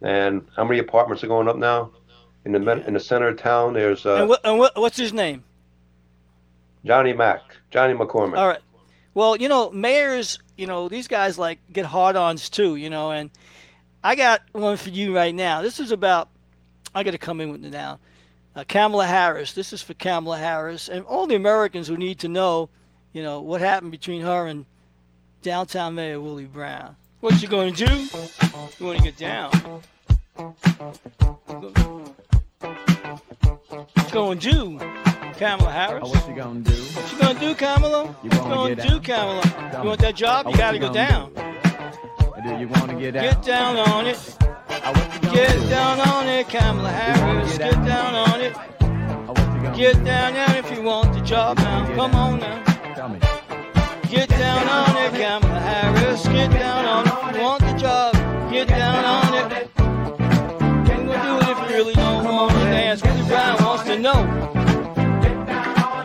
[0.02, 1.90] And how many apartments are going up now?
[2.44, 4.96] In the men- in the center of town, there's and, uh, what, and what, what's
[4.96, 5.42] his name?
[6.84, 8.38] Johnny Mack, Johnny McCormick.
[8.38, 8.60] All right.
[9.14, 13.30] Well, you know, mayors, you know, these guys like get hard-ons too, you know, and
[14.04, 15.62] I got one for you right now.
[15.62, 16.28] This is about
[16.94, 17.98] I got to come in with it now.
[18.56, 19.52] Uh, Kamala Harris.
[19.52, 22.70] This is for Kamala Harris and all the Americans who need to know,
[23.12, 24.64] you know, what happened between her and
[25.42, 26.96] downtown Mayor Willie Brown.
[27.20, 27.94] What you going to do?
[28.78, 29.50] You want to get down?
[30.36, 30.54] What
[34.06, 34.78] you going to do,
[35.34, 36.02] Kamala Harris?
[36.06, 36.72] Oh, what you gonna do?
[36.72, 38.04] What you gonna do, Kamala?
[38.22, 39.42] You What wanna you get gonna do, down?
[39.42, 39.82] Kamala?
[39.82, 40.46] You want that job?
[40.46, 41.32] Oh, You gotta go down.
[41.34, 43.22] Do you wanna get down?
[43.24, 44.36] Get down on it.
[44.40, 47.58] Oh, what you gonna Get down on it, Kamala Harris.
[47.58, 48.56] get down on it.
[48.56, 51.84] What you gonna Get down there if you want the job now.
[51.94, 52.64] Come on now.
[54.08, 56.26] Get down on it, Kamala Harris.
[56.26, 58.14] Get down on it if you want the job.
[58.50, 59.52] Get down on it.
[60.90, 63.02] Ain't gonna do it if you really don't want to dance.
[63.02, 64.20] Willie Brown wants to know.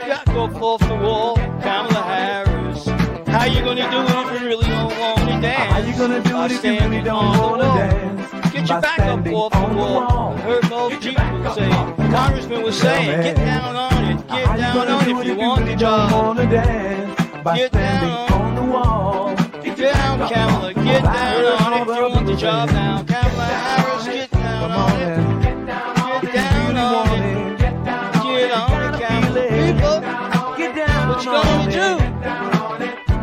[0.01, 2.85] You got to go off the wall, Kamala Harris.
[3.29, 5.71] How you gonna do it if you really don't want to dance?
[5.71, 7.77] How you gonna do it if you really don't wanna wall.
[7.77, 8.20] dance?
[8.61, 10.33] Get your back up off the wall.
[10.33, 15.01] I heard those people saying, Congressman was saying, get down on it, get down on
[15.01, 16.11] it if you want the job.
[16.11, 17.43] wanna dance?
[17.43, 18.31] By Get down.
[18.31, 19.35] on the wall.
[19.63, 20.73] Get down, Kamala.
[20.75, 21.81] Get down on it.
[21.81, 23.03] If you want the job now.
[23.03, 25.41] Kamala Harris, get down on it.
[25.41, 27.57] Get down on it.
[27.57, 29.41] Get down on it, Get down Kamala.
[29.49, 31.09] People, get down.
[31.09, 32.03] What you gonna do?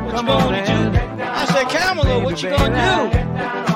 [0.05, 1.23] What you gonna do?
[1.23, 3.68] I said, Kamala, what you gonna do?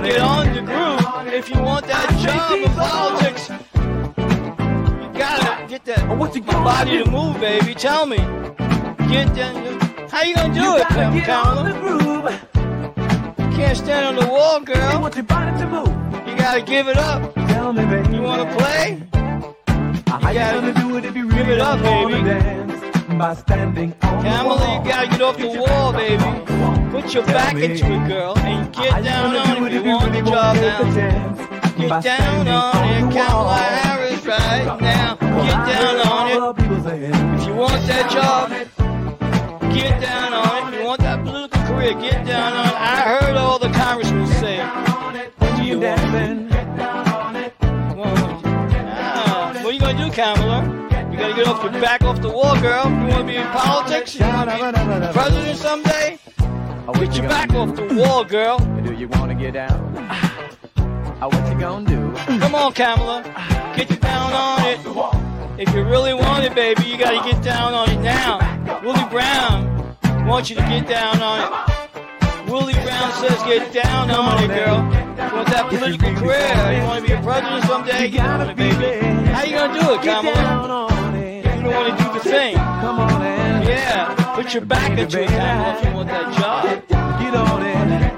[0.00, 3.50] You to get on the groove if you want that job in politics.
[3.50, 6.08] You gotta get that
[6.64, 7.74] body to move, baby.
[7.74, 8.16] Tell me.
[9.10, 9.78] Get down.
[10.08, 12.32] How you gonna do it, Kamala?
[13.54, 15.04] Can't stand on the wall, girl.
[16.26, 17.36] You gotta give it up.
[17.36, 19.02] You wanna play?
[19.06, 22.89] You gotta do it if you really give it up, baby.
[23.20, 26.24] By standing on Kamala, you gotta get off the wall, baby.
[26.90, 30.22] Put your back into it, girl, and get down on it if you want the
[30.22, 30.82] job now.
[31.76, 35.16] Get down on it, Kamala Harris, right now.
[35.16, 36.36] Get down on it.
[37.38, 38.48] If you want that job,
[39.74, 40.74] get down on it.
[40.74, 42.74] If you want that political career, get down on it.
[42.74, 44.60] I heard all the congressmen say,
[45.36, 46.00] what do you want?
[49.12, 50.69] Ah, what are you gonna do, Kamala?
[51.20, 52.88] You gotta get off your back off the wall, girl.
[52.88, 54.14] You wanna be in politics?
[54.14, 56.18] You wanna be president someday?
[56.94, 58.58] Get your back off the wall, girl.
[58.82, 59.94] Do you want to get down?
[60.08, 62.38] Ah, what you gonna do?
[62.38, 63.22] Come on, Kamala.
[63.76, 64.80] Get you down on it.
[65.60, 68.38] If you really want it, baby, you gotta get down on it now.
[68.82, 69.96] Willie Brown
[70.26, 72.50] wants you to get down on it.
[72.50, 74.78] Willie Brown says get down on it, girl.
[75.28, 76.80] You want that political career?
[76.80, 78.08] You want to be a president someday?
[78.08, 79.06] Get on it, baby.
[79.28, 81.09] How you gonna do it, Kamala?
[81.70, 82.54] You don't want to do the thing.
[82.56, 86.64] Come on and Yeah, put your back into it, Kamala, if you want that job.
[87.20, 88.10] get on it.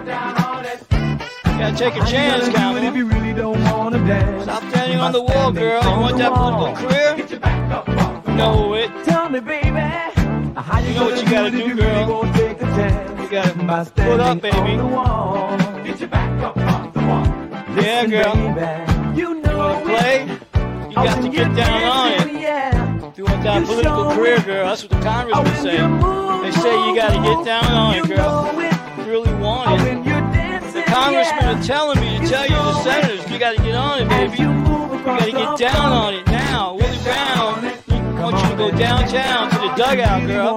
[1.44, 5.20] You gotta take a chance, If you really don't wanna dance, Stop standing on the
[5.22, 5.82] wall, girl.
[5.84, 8.34] You want that political career?
[8.38, 8.90] Know it.
[9.04, 12.04] tell me, baby, how you You know what you gotta do it do, you really
[12.06, 12.22] girl.
[12.22, 13.20] gonna take a chance?
[13.20, 14.56] You gotta By put up, baby.
[14.56, 15.58] on the wall.
[17.76, 18.34] Yeah, girl.
[18.54, 20.24] baby, you know wanna play?
[20.24, 22.31] You oh, got to get down on it.
[23.12, 25.76] If you want that political career, girl, that's what the congressmen say.
[25.76, 28.48] They say you gotta get down on it, girl.
[28.56, 30.02] If you really want it.
[30.72, 34.08] The congressmen are telling me to tell you, the senators, you gotta get on it,
[34.08, 34.38] baby.
[34.38, 34.48] You
[35.04, 36.72] gotta get down on it now.
[36.72, 37.62] Willie Brown
[38.16, 40.56] wants you to go downtown to the dugout, girl.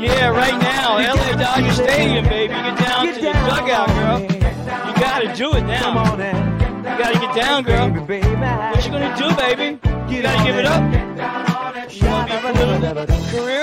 [0.00, 2.54] Yeah, right now, LA Dodger Stadium, baby.
[2.54, 4.20] Get down to the dugout, girl.
[4.22, 6.14] You gotta do it now.
[6.14, 7.90] You gotta get down, girl.
[7.90, 9.80] What you gonna do, baby?
[10.08, 11.55] You gotta give it up.
[11.90, 13.62] You wanna be a political career?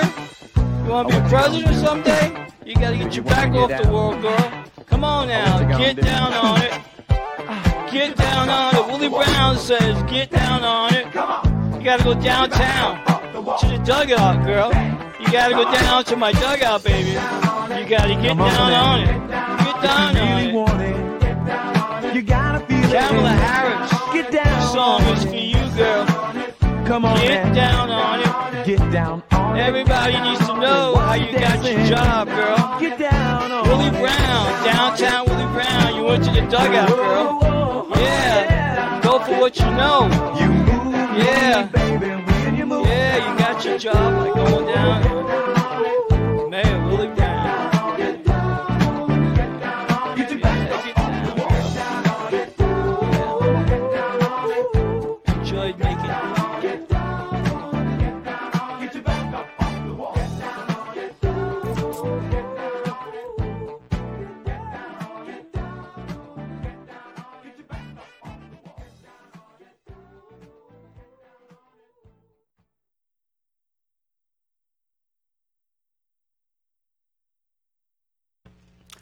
[0.56, 2.46] You wanna be president someday?
[2.64, 4.64] You gotta get your back off the wall, girl.
[4.86, 6.72] Come on now, get down on it.
[7.92, 8.86] Get down on it.
[8.86, 11.06] Willie Brown says, get down on it.
[11.78, 14.72] You gotta go downtown to the dugout, girl.
[15.20, 17.10] You gotta go down to my dugout, baby.
[17.10, 19.06] You gotta get down on it.
[19.06, 22.14] Get down on it.
[22.14, 22.92] You gotta feel it.
[22.92, 23.30] Kamala.
[23.30, 24.72] Harris, Get this down.
[24.72, 26.06] song is for you, girl.
[26.86, 27.54] Come on, Get man.
[27.54, 28.66] down on it.
[28.66, 29.60] Get down on it.
[29.62, 32.78] Everybody needs to know how you got your job, girl.
[32.80, 33.90] Get down on Willie.
[33.90, 35.96] Brown, downtown Willie Brown.
[35.96, 37.88] You went to the dugout, girl.
[37.96, 40.08] Yeah, go for what you know.
[40.38, 41.62] You move, Yeah.
[41.72, 42.06] baby,
[42.44, 42.86] when you move.
[42.86, 45.23] Yeah, you got your job by going down.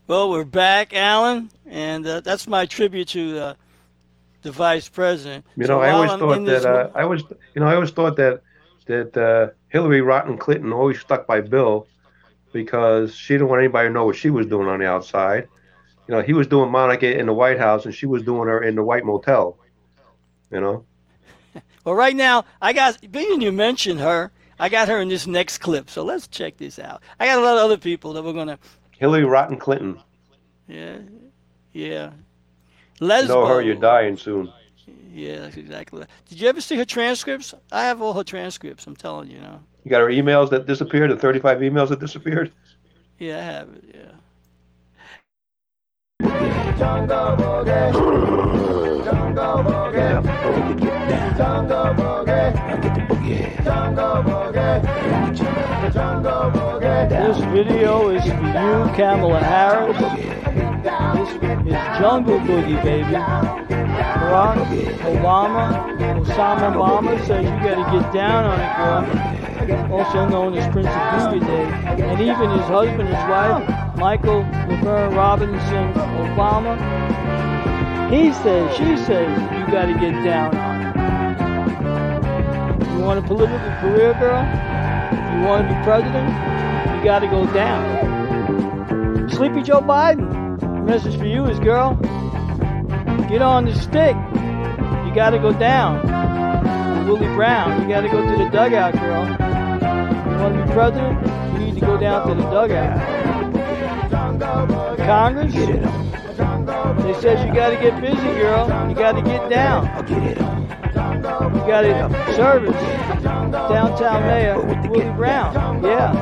[0.07, 3.55] Well, we're back, Alan, and uh, that's my tribute to uh,
[4.42, 5.46] the vice president.
[5.57, 7.22] You So know, I always I'm thought that uh, I was,
[7.55, 8.42] you know, I always thought that
[8.86, 11.88] that uh, Hillary Rotten Clinton always stuck by Bill
[12.53, 15.48] because she didn't want anybody to know what she was doing on the outside.
[16.09, 18.62] You know, he was doing Monica in the White House, and she was doing her
[18.62, 19.59] in the White Motel.
[20.50, 20.86] You know,
[21.84, 25.59] Well, right now, I got, being you mentioned her, I got her in this next
[25.59, 25.90] clip.
[25.90, 27.03] So let's check this out.
[27.18, 28.59] I got a lot of other people that we're going to,
[29.03, 29.98] Hillary Rotten Clinton.
[30.68, 30.98] yeah,
[31.72, 32.12] yeah.
[33.00, 33.26] You Lesbo.
[33.28, 34.48] know her, you're dying soon.
[35.12, 36.11] Yeah, that's exactly that.
[36.28, 37.53] Did you ever see her transcripts?
[37.72, 39.61] I have all her transcripts, I'm telling you now.
[39.82, 42.53] You got her emails that disappeared, the 35 emails that disappeared.
[43.18, 44.12] Yeah, I have it, yeah.
[46.78, 47.92] Jungle boogie.
[49.05, 50.22] Jungle boogie.
[51.36, 52.53] Jungle boogie.
[53.26, 53.64] Get the boogie.
[53.64, 55.61] Jungle boogie.
[55.82, 59.98] This video is for you, Kamala Harris.
[59.98, 61.28] This
[61.66, 63.16] is Jungle Boogie, baby.
[64.22, 64.62] Barack
[65.02, 65.64] Obama,
[66.24, 69.92] Osama Obama says you gotta get down on it, girl.
[69.92, 71.66] Also known as Prince of Boogie Day.
[72.00, 76.78] And even his husband, his wife, Michael Laverne Robinson Obama,
[78.08, 80.80] he says, she says, you gotta get down on
[82.78, 82.86] it.
[82.88, 84.44] You want a political career, girl?
[85.32, 86.28] You want to be president,
[86.96, 89.28] you gotta go down.
[89.30, 91.94] Sleepy Joe Biden, message for you is, girl,
[93.28, 94.14] get on the stick.
[95.06, 96.06] You gotta go down.
[97.06, 99.24] Willie Brown, you gotta go to the dugout, girl.
[99.24, 101.26] You want to be president?
[101.52, 102.98] You need to go down to the dugout.
[104.98, 108.68] Congress, they says you gotta get busy, girl.
[108.88, 110.51] You gotta get down.
[111.51, 112.76] You gotta service.
[113.22, 115.82] Downtown Mayor Willie Brown.
[115.82, 116.12] Yeah.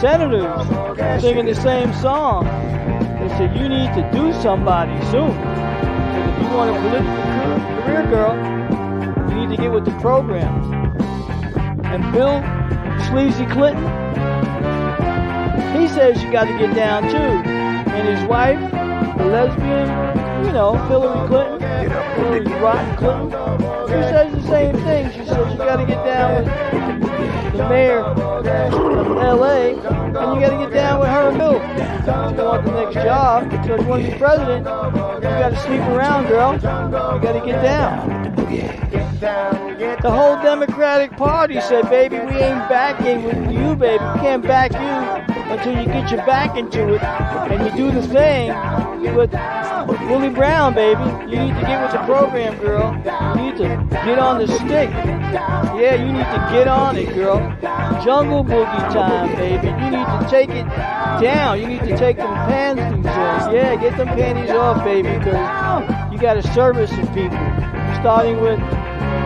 [0.00, 2.44] Senators singing the same song.
[2.44, 5.36] They said you need to do somebody soon.
[5.36, 8.34] Because if you want a political career, girl,
[9.30, 10.96] you need to get with the program.
[11.84, 12.42] And Bill
[13.08, 13.84] Sleazy Clinton,
[15.78, 17.16] he says you got to get down too.
[17.16, 19.88] And his wife, a lesbian,
[20.44, 22.44] you know, Hillary Clinton, Hillary
[22.96, 23.30] Clinton,
[23.86, 25.10] she says the same thing.
[25.12, 29.74] She says you got to get down with the mayor of L.A.
[29.74, 31.60] and you got to get down with her Bill.
[31.60, 35.50] If you want the next job, so if you want to be president, you got
[35.50, 36.54] to sleep around, girl.
[36.54, 38.20] You got to get down.
[39.20, 44.02] The whole Democratic Party said, baby, we ain't backing with you, baby.
[44.02, 48.06] We can't back you until you get your back into it and you do the
[48.06, 48.50] thing
[49.08, 49.32] with
[50.08, 51.00] Willie Brown, baby.
[51.30, 52.92] You need to get with the program, girl.
[53.36, 53.68] You need to
[54.04, 54.90] get on the stick.
[54.90, 57.38] Yeah, you need to get on it, girl.
[58.04, 59.68] Jungle boogie time, baby.
[59.68, 60.66] You need to take it
[61.22, 61.60] down.
[61.60, 63.52] You need to take them panties off.
[63.52, 67.38] Yeah, get them panties off, baby, because you got to service some people.
[68.00, 68.58] Starting with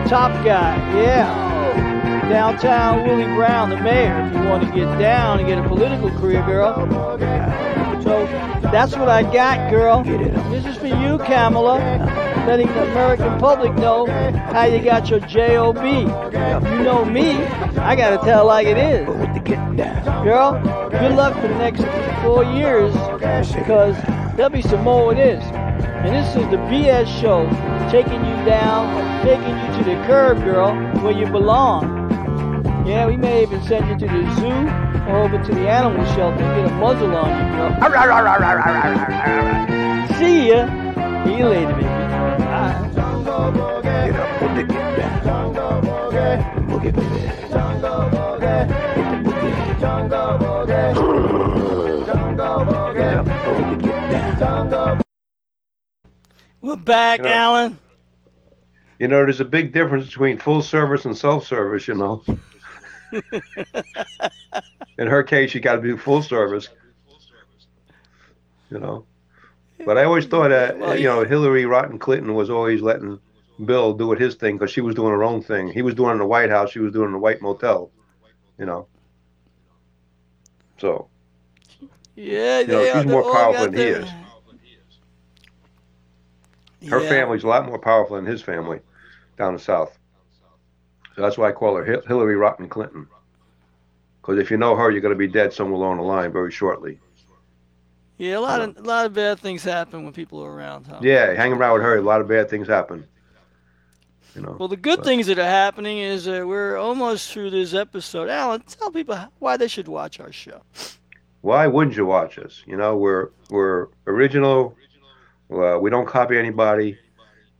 [0.07, 1.53] top guy, yeah.
[2.29, 6.09] Downtown Willie Brown, the mayor, if you want to get down and get a political
[6.11, 6.87] career, girl.
[8.01, 8.25] So
[8.71, 10.03] that's what I got, girl.
[10.03, 11.79] This is for you, Kamala.
[12.47, 15.77] Letting the American public know how you got your job.
[15.77, 17.31] You know me.
[17.77, 19.05] I gotta tell like it is.
[20.23, 20.53] Girl,
[20.89, 21.83] good luck for the next
[22.23, 22.93] four years
[23.53, 23.95] because
[24.35, 25.43] there'll be some more of this.
[25.43, 27.47] And this is the BS show,
[27.89, 32.05] taking you down, taking you to the curb, girl, where you belong.
[32.85, 36.63] Yeah, we may even send you to the zoo over to the animal shelter and
[36.65, 37.71] get a muzzle on you, girl.
[40.19, 40.59] See ya.
[41.25, 41.83] See you later, baby.
[41.85, 42.91] Bye.
[43.83, 45.53] Get up, put the get down.
[46.67, 47.07] Boogie, baby.
[47.17, 47.57] Hit the
[49.25, 49.79] boogie.
[49.79, 50.67] Jungle boogie.
[52.95, 55.01] Get up, put the get down.
[56.61, 57.77] We're back, You know- Alan.
[58.99, 62.23] You know, there's a big difference between full service and self service, you know.
[64.97, 66.69] In her case, you got to do full service.
[68.71, 69.05] You know.
[69.85, 73.19] But I always thought that, Well, you know, Hillary Rotten Clinton was always letting
[73.63, 75.67] Bill do it his thing because she was doing her own thing.
[75.69, 77.41] He was doing it in the White House, she was doing it in the White
[77.41, 77.91] Motel,
[78.57, 78.87] you know.
[80.79, 81.09] So,
[82.15, 84.09] Yeah, you know, they are- she's more powerful than he is.
[86.89, 87.09] Her Yeah.
[87.09, 88.79] family's a lot more powerful than his family
[89.37, 89.97] down the South.
[91.15, 93.07] So that's why I call her Hillary Rotten Clinton.
[94.25, 96.51] Because if you know her, you're going to be dead somewhere along the line very
[96.51, 96.97] shortly.
[98.17, 100.87] Yeah, a lot of a lot of bad things happen when people are around.
[100.87, 100.99] Huh?
[101.01, 103.05] Yeah, hang around with her, a lot of bad things happen.
[104.33, 104.55] You know.
[104.57, 108.29] Well, the good But- things that are happening is uh, we're almost through this episode.
[108.29, 110.61] Alan, tell people why they should watch our show.
[111.41, 112.63] Why wouldn't you watch us?
[112.65, 114.75] You know, we're we're original.
[115.51, 116.97] Uh, we don't copy anybody.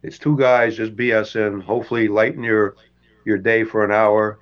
[0.02, 1.62] It's two guys just BSing.
[1.62, 2.76] Hopefully, lighten your
[3.24, 4.40] your day for an hour.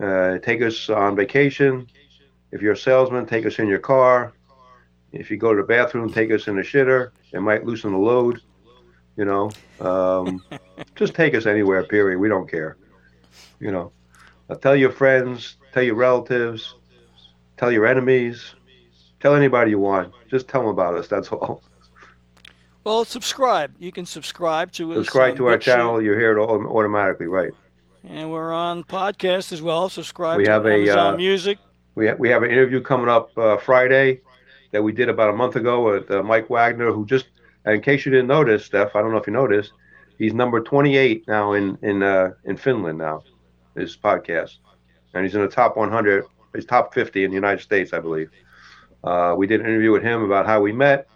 [0.00, 1.86] Uh, take us on vacation.
[2.52, 4.32] If you're a salesman, take us in your car.
[5.12, 7.10] If you go to the bathroom, take us in the shitter.
[7.32, 8.40] It might loosen the load.
[9.16, 10.44] You know, um,
[10.94, 11.82] just take us anywhere.
[11.84, 12.18] Period.
[12.18, 12.76] We don't care.
[13.58, 13.92] You know,
[14.48, 16.76] uh, tell your friends, tell your relatives,
[17.56, 18.54] tell your enemies,
[19.20, 20.12] tell anybody you want.
[20.30, 21.08] Just tell them about us.
[21.08, 21.62] That's all.
[22.84, 23.74] Well, subscribe.
[23.78, 24.98] You can subscribe to us.
[24.98, 26.00] Subscribe to our channel.
[26.00, 27.52] You hear it all automatically, right?
[28.10, 29.90] And we're on podcast as well.
[29.90, 31.58] Subscribe We to have a, uh, Music.
[31.94, 34.22] We ha- we have an interview coming up uh, Friday
[34.72, 37.26] that we did about a month ago with uh, Mike Wagner, who just,
[37.66, 39.72] in case you didn't notice, Steph, I don't know if you noticed,
[40.16, 43.24] he's number 28 now in in uh, in Finland now.
[43.76, 44.56] His podcast,
[45.12, 46.24] and he's in the top 100.
[46.54, 48.30] He's top 50 in the United States, I believe.
[49.04, 51.08] Uh, we did an interview with him about how we met,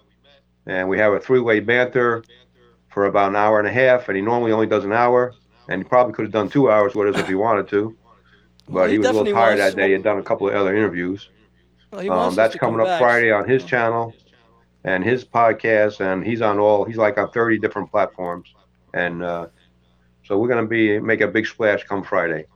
[0.67, 2.23] and we have a three-way banter
[2.91, 4.09] for about an hour and a half.
[4.09, 5.35] And he normally only does an hour,
[5.73, 7.97] and he probably could have done two hours with us if he wanted to.
[8.67, 9.87] But Well, he he was a little tired that day.
[9.89, 11.29] He had done a couple of other interviews.
[11.91, 13.01] Well, he Um, that's coming up back.
[13.01, 14.15] Friday on his channel
[14.85, 16.85] and his podcast, and he's on all.
[16.85, 18.49] He's like on 30 different platforms,
[18.95, 19.47] and uh,
[20.25, 22.47] so we're gonna be make a big splash come Friday.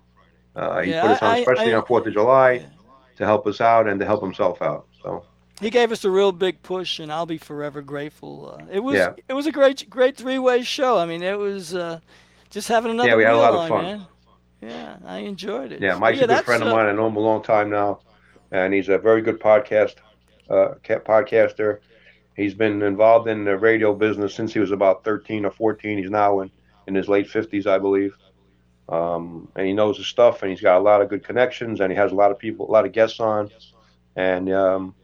[0.55, 2.65] Uh, he Yeah, put us on I- especially I- on Fourth of July
[3.17, 4.87] to help us out and to help himself out.
[5.03, 5.25] So
[5.61, 8.57] He gave us a real big push, and I'll be forever grateful.
[8.59, 9.13] Uh, it was Yeah.
[9.29, 10.99] it was a great great three way show.
[10.99, 12.01] I mean, it was uh,
[12.51, 13.85] just having another Yeah, we had a lot of fun.
[13.85, 14.07] man.
[14.61, 15.83] Yeah, I enjoyed it.
[15.83, 16.87] yeah, Mike's yeah, a good friend of uh, mine.
[16.87, 18.01] I know him a long time now,
[18.51, 19.97] and he's a very good podcast
[20.51, 21.81] uh, podcaster.
[22.37, 25.99] He's been involved in the radio business since he was about 13 or 14.
[25.99, 26.51] He's now in,
[26.87, 28.15] in his late 50s, I believe.
[28.89, 31.91] Um, and he knows his stuff, and he's got a lot of good connections, and
[31.91, 33.51] he has a lot of people, a lot of guests on,
[34.15, 34.95] and um,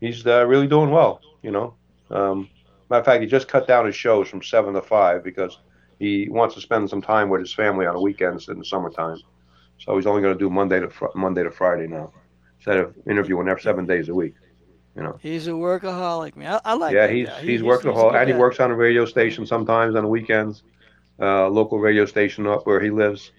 [0.00, 1.20] he's uh, really doing well.
[1.42, 1.74] You know,
[2.10, 2.48] um,
[2.88, 5.58] matter of fact, he just cut down his shows from seven to five because
[5.98, 9.18] he wants to spend some time with his family on the weekends in the summertime.
[9.78, 12.12] So he's only going to do Monday to fr- Monday to Friday now,
[12.58, 14.34] instead of interviewing every seven days a week.
[14.94, 15.18] You know.
[15.20, 16.54] He's a workaholic, man.
[16.64, 16.94] I, I like.
[16.94, 19.46] yeah, that he's he's He- working a hard, and he works on a radio station
[19.46, 20.62] sometimes on the weekends,
[21.20, 23.32] uh, local radio station up where he lives,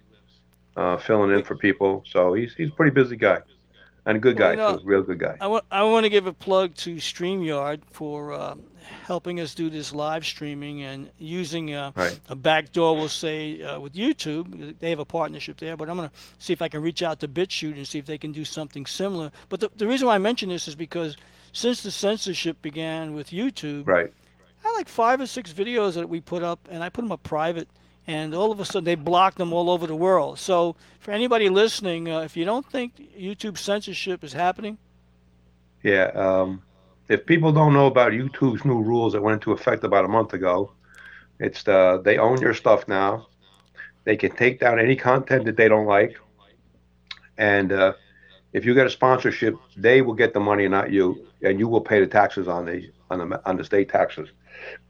[0.75, 2.03] uh, filling in for people.
[2.05, 3.39] So he's he's a pretty busy guy,
[4.07, 5.37] and a good Well, guy you know, real good guy.
[5.39, 8.55] I want I want to give a plug to StreamYard for uh,
[9.03, 12.19] helping us do this live streaming and using uh, Right.
[12.29, 14.79] a backdoor, we'll say, uh, with YouTube.
[14.79, 17.19] They have a partnership there, but I'm going to see if I can reach out
[17.19, 19.31] to BitChute and see if they can do something similar.
[19.49, 21.17] But the, the reason why I mention this is because
[21.53, 24.11] since the censorship began with YouTube, Right.
[24.63, 27.11] I had like five or six videos that we put up, and I put them
[27.11, 27.67] up private,
[28.07, 30.39] and all of a sudden they blocked them all over the world.
[30.39, 34.79] So for anybody listening, uh, if you don't think YouTube censorship is happening,
[35.83, 36.11] Yeah.
[36.15, 36.63] Um,
[37.09, 40.33] if people don't know about YouTube's new rules that went into effect about a month
[40.33, 40.71] ago,
[41.39, 43.27] it's the they own your stuff now.
[44.05, 46.17] They can take down any content that they don't like,
[47.37, 47.93] and uh,
[48.53, 51.81] if you get a sponsorship, they will get the money, not you, and you will
[51.81, 54.29] pay the taxes on the on the on the state taxes.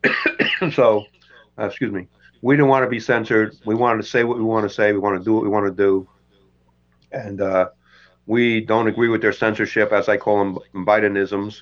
[0.73, 1.05] so,
[1.59, 2.07] uh, excuse me,
[2.41, 3.55] we didn't want to be censored.
[3.65, 4.93] We wanted to say what we want to say.
[4.93, 6.07] We want to do what we want to do,
[7.11, 7.69] and uh,
[8.25, 11.61] we don't agree with their censorship, as I call them, Bidenisms.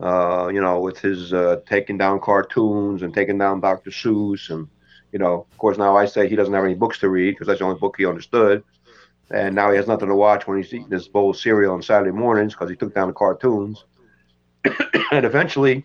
[0.00, 3.90] Uh, you know, with his uh, taking down cartoons and taking down Dr.
[3.90, 4.68] Seuss, and
[5.12, 7.46] you know, of course, now I say he doesn't have any books to read because
[7.46, 8.64] that's the only book he understood,
[9.30, 11.82] and now he has nothing to watch when he's eating his bowl of cereal on
[11.82, 13.84] Saturday mornings because he took down the cartoons.
[15.12, 15.84] and eventually,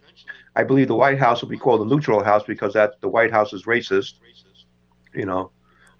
[0.59, 3.31] I believe the White House will be called the neutral house because that the White
[3.31, 4.15] House is racist,
[5.15, 5.51] you know,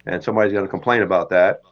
[0.04, 1.62] and somebody's going to complain about that,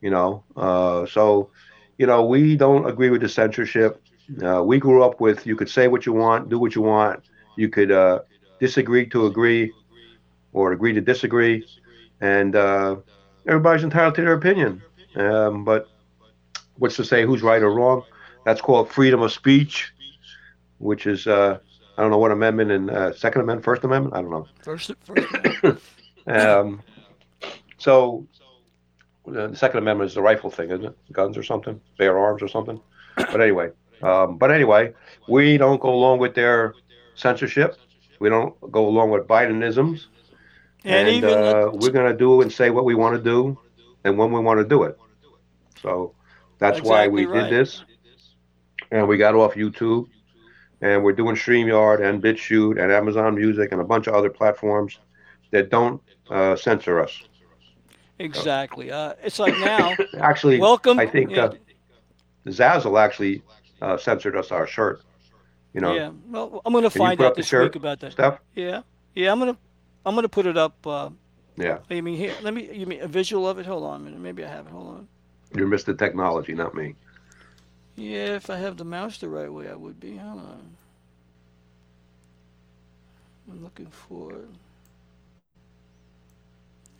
[0.00, 0.42] you know.
[0.56, 1.50] Uh, so,
[1.98, 4.02] you know, we don't agree with the censorship.
[4.44, 7.22] Uh, we grew up with you could say what you want, do what you want.
[7.54, 8.22] You could uh,
[8.58, 9.72] disagree to agree,
[10.52, 11.64] or agree to disagree,
[12.20, 12.96] and uh,
[13.46, 14.82] everybody's entitled to their opinion.
[15.14, 15.88] Um, but
[16.78, 18.02] what's to say who's right or wrong?
[18.44, 19.92] That's called freedom of speech,
[20.78, 21.60] which is uh,
[21.96, 24.14] I don't know what amendment and uh, Second Amendment, First Amendment.
[24.14, 24.46] I don't know.
[24.62, 25.82] first, first
[26.26, 26.82] Um,
[27.78, 28.26] so
[29.26, 31.12] the Second Amendment is the rifle thing, isn't it?
[31.12, 32.80] Guns or something, bear arms or something.
[33.16, 33.70] But anyway,
[34.02, 34.92] um, but anyway,
[35.28, 36.74] we don't go along with their
[37.14, 37.78] censorship.
[38.18, 40.06] We don't go along with Bidenisms,
[40.84, 43.58] and, and, even uh, we're going to do and say what we want to do,
[44.04, 44.98] and when we want to do it.
[45.80, 46.14] So
[46.58, 47.48] that's why we right.
[47.48, 47.84] did this,
[48.90, 50.08] and we got off YouTube,
[50.80, 54.98] and we're doing StreamYard and BitChute and Amazon Music and a bunch of other platforms
[55.50, 56.00] that don't
[56.30, 57.22] uh, censor us.
[58.18, 58.90] exactly.
[58.90, 59.94] Uh, it's like now.
[60.18, 60.98] Actually, welcome.
[60.98, 61.54] I think yeah, uh,
[62.46, 63.42] Zazzle actually
[63.82, 65.02] uh, censored us our shirt.
[65.72, 66.10] You know, yeah.
[66.28, 68.12] Well, I'm gonna find out this week about that.
[68.12, 68.38] stuff.
[68.54, 68.82] Yeah,
[69.14, 69.30] yeah.
[69.30, 69.56] I'm gonna,
[70.06, 70.86] I'm gonna put it up.
[70.86, 71.10] Uh,
[71.56, 72.34] Yeah, I mean, here.
[72.42, 72.70] Let me.
[72.72, 73.66] You mean a visual of it?
[73.66, 74.20] Hold on a minute.
[74.20, 74.70] Maybe I have it.
[74.72, 75.08] Hold on.
[75.54, 75.96] you're Mr.
[75.98, 76.94] Technology, not me.
[77.96, 80.16] Yeah, if I have the mouse the right way, I would be.
[80.16, 80.76] Hold on.
[83.50, 84.48] I'm looking for it.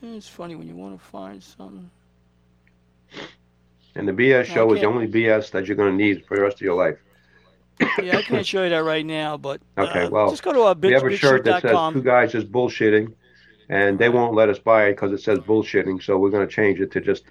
[0.02, 1.90] It's funny when you want to find something.
[3.94, 6.42] And the BS show is the only BS that you're going to need for the
[6.42, 6.98] rest of your life.
[8.02, 10.62] Yeah, I can't show you that right now, but Okay, uh, well, just go to
[10.62, 11.94] our We have a shirt that says bitchute.com.
[11.94, 13.12] two guys just bullshitting,
[13.68, 16.02] and they won't let us buy it because it says bullshitting.
[16.02, 17.24] So we're going to change it to just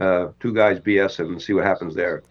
[0.00, 2.22] uh, two guys BSing and see what happens there.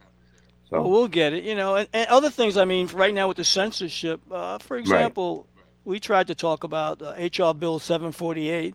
[0.69, 2.57] So Well, we'll get it, you know, and, and other things.
[2.57, 5.47] I mean, right now with the censorship, uh, for example,
[5.83, 7.53] we tried to talk about uh, H.R.
[7.53, 8.73] Bill 748,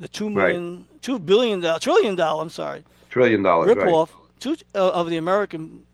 [0.00, 0.34] the two Right.
[0.54, 2.42] million, two billion dollar, trillion dollar.
[2.42, 4.08] I'm sorry, Trillion dollars, rip right?
[4.40, 5.84] to, uh, of the American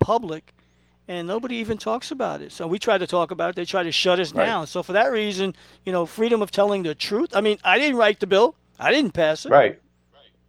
[0.00, 0.52] public,
[1.06, 2.50] and nobody even talks about it.
[2.52, 3.56] So we tried to talk about it.
[3.56, 4.46] They try to shut us Right.
[4.46, 4.66] down.
[4.66, 7.30] So for that reason, you know, freedom of telling the truth.
[7.36, 8.56] I mean, I didn't write the bill.
[8.80, 9.50] I didn't pass it.
[9.50, 9.80] Right,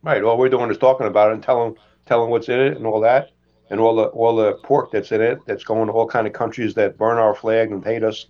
[0.04, 0.24] right.
[0.24, 1.76] All we're doing is talking about it and telling
[2.06, 3.30] telling what's in it and all that,
[3.70, 6.34] and all the all the pork that's in it that's going to all kind of
[6.34, 8.28] countries that burn our flag and hate us.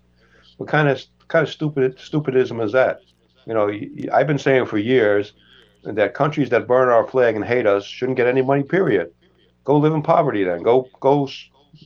[0.58, 3.04] What kind of kind of stupid stupidism is that?
[3.46, 3.70] You know,
[4.14, 5.34] I've been saying for years
[5.84, 8.64] that countries that burn our flag and hate us shouldn't get any money.
[8.64, 9.12] Period.
[9.64, 10.62] Go live in poverty then.
[10.64, 11.28] Go go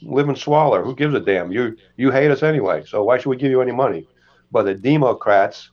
[0.01, 0.83] live in squalor.
[0.83, 1.51] Who gives a damn?
[1.51, 4.07] You you hate us anyway, so why should we give you any money?
[4.51, 5.71] But the Democrats,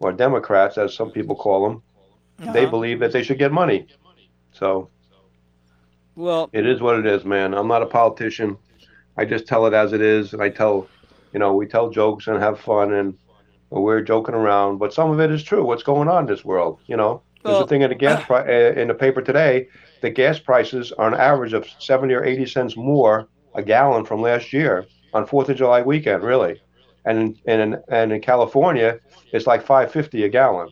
[0.00, 1.82] or Democrats as some people call them,
[2.52, 2.70] they Uh-huh.
[2.70, 3.86] believe that they should get money.
[4.52, 4.90] So
[6.18, 7.54] Well, it is what it is, man.
[7.54, 8.58] I'm not a politician.
[9.16, 10.88] I just tell it as it is, and I tell,
[11.32, 13.16] you know, we tell jokes and have fun, and
[13.70, 14.78] we're joking around.
[14.78, 15.64] But some of it is true.
[15.64, 16.80] What's going on in this world?
[16.88, 19.68] You know, there's Well- a thing in the gas pri- uh, in the paper today.
[20.00, 24.20] The gas prices are an average of seventy or eighty cents more a gallon from
[24.20, 26.60] last year on Fourth of July weekend, really.
[27.04, 28.98] And and in, and in California,
[29.32, 30.68] it's like five fifty a gallon.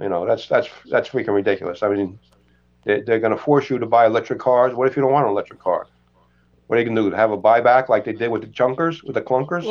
[0.00, 1.84] You know, that's that's that's freaking ridiculous.
[1.84, 2.18] I mean,
[2.86, 4.72] they, they're going to force you to buy electric cars.
[4.74, 5.86] What if you don't want an electric car?
[6.68, 7.14] What are you going to do?
[7.14, 9.62] Have a buyback like they did with the chunkers, with the clunkers?
[9.64, 9.68] you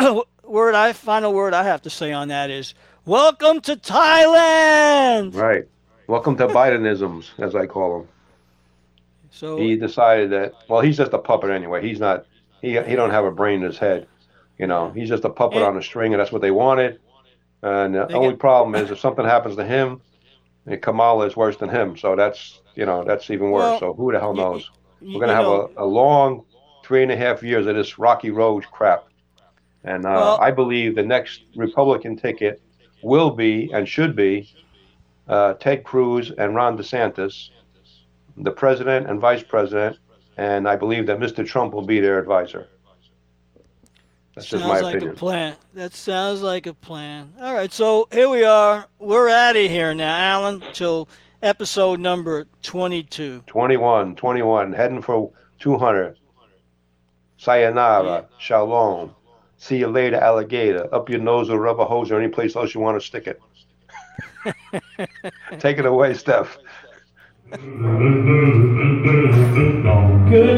[0.00, 5.34] know, word I final word I have to say on that is welcome to Thailand.
[5.36, 5.64] right?
[6.08, 8.08] Welcome to Bidenisms, as I call them.
[9.30, 10.54] So He decided that.
[10.68, 11.86] Well, he's just a puppet anyway.
[11.86, 12.26] He's not.
[12.62, 14.06] He he don't have a brain in his head.
[14.58, 17.00] You know, he's just a puppet And- on a string, and that's what they wanted.
[17.62, 20.00] And the only get- problem is if something happens to him,
[20.66, 21.96] and Kamala is worse than him.
[21.96, 23.62] So that's you know that's even worse.
[23.62, 24.70] Well, so who the hell knows?
[25.00, 26.44] We're gonna have know, a, a long
[26.84, 29.04] three and a half years of this rocky road crap.
[29.84, 32.60] And uh, Well- I believe the next Republican ticket
[33.02, 34.48] will be and should be
[35.28, 37.50] uh, Ted Cruz and Ron DeSantis,
[38.36, 39.98] the president and vice president,
[40.36, 41.46] and I believe that Mr.
[41.46, 42.68] Trump will be their advisor.
[44.36, 45.14] That's just sounds my like opinion.
[45.14, 45.56] a plan.
[45.72, 47.32] That sounds like a plan.
[47.40, 48.86] All right, so here we are.
[48.98, 51.08] We're out of here now, Alan, till
[51.42, 53.44] episode number 22.
[53.46, 56.18] 21, 21, heading for 200.
[57.38, 59.14] Sayonara, shalom.
[59.56, 60.94] See you later, alligator.
[60.94, 63.40] Up your nose or rubber hose or any place else you want to stick it.
[65.58, 66.48] Take it away, Stef.
[67.48, 67.62] Good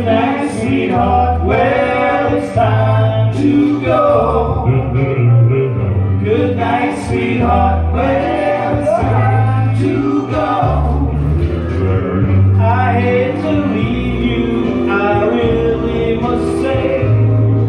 [0.07, 1.45] night, sweetheart.
[1.45, 4.65] Well, it's time to go.
[6.25, 7.93] Good night, sweetheart.
[7.93, 10.51] Well, it's time to go.
[12.59, 14.91] I hate to leave you.
[14.91, 17.03] I really must say.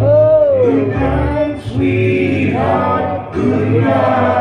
[0.01, 0.61] Oh.
[0.63, 3.33] Good night, sweetheart.
[3.33, 4.38] Good night.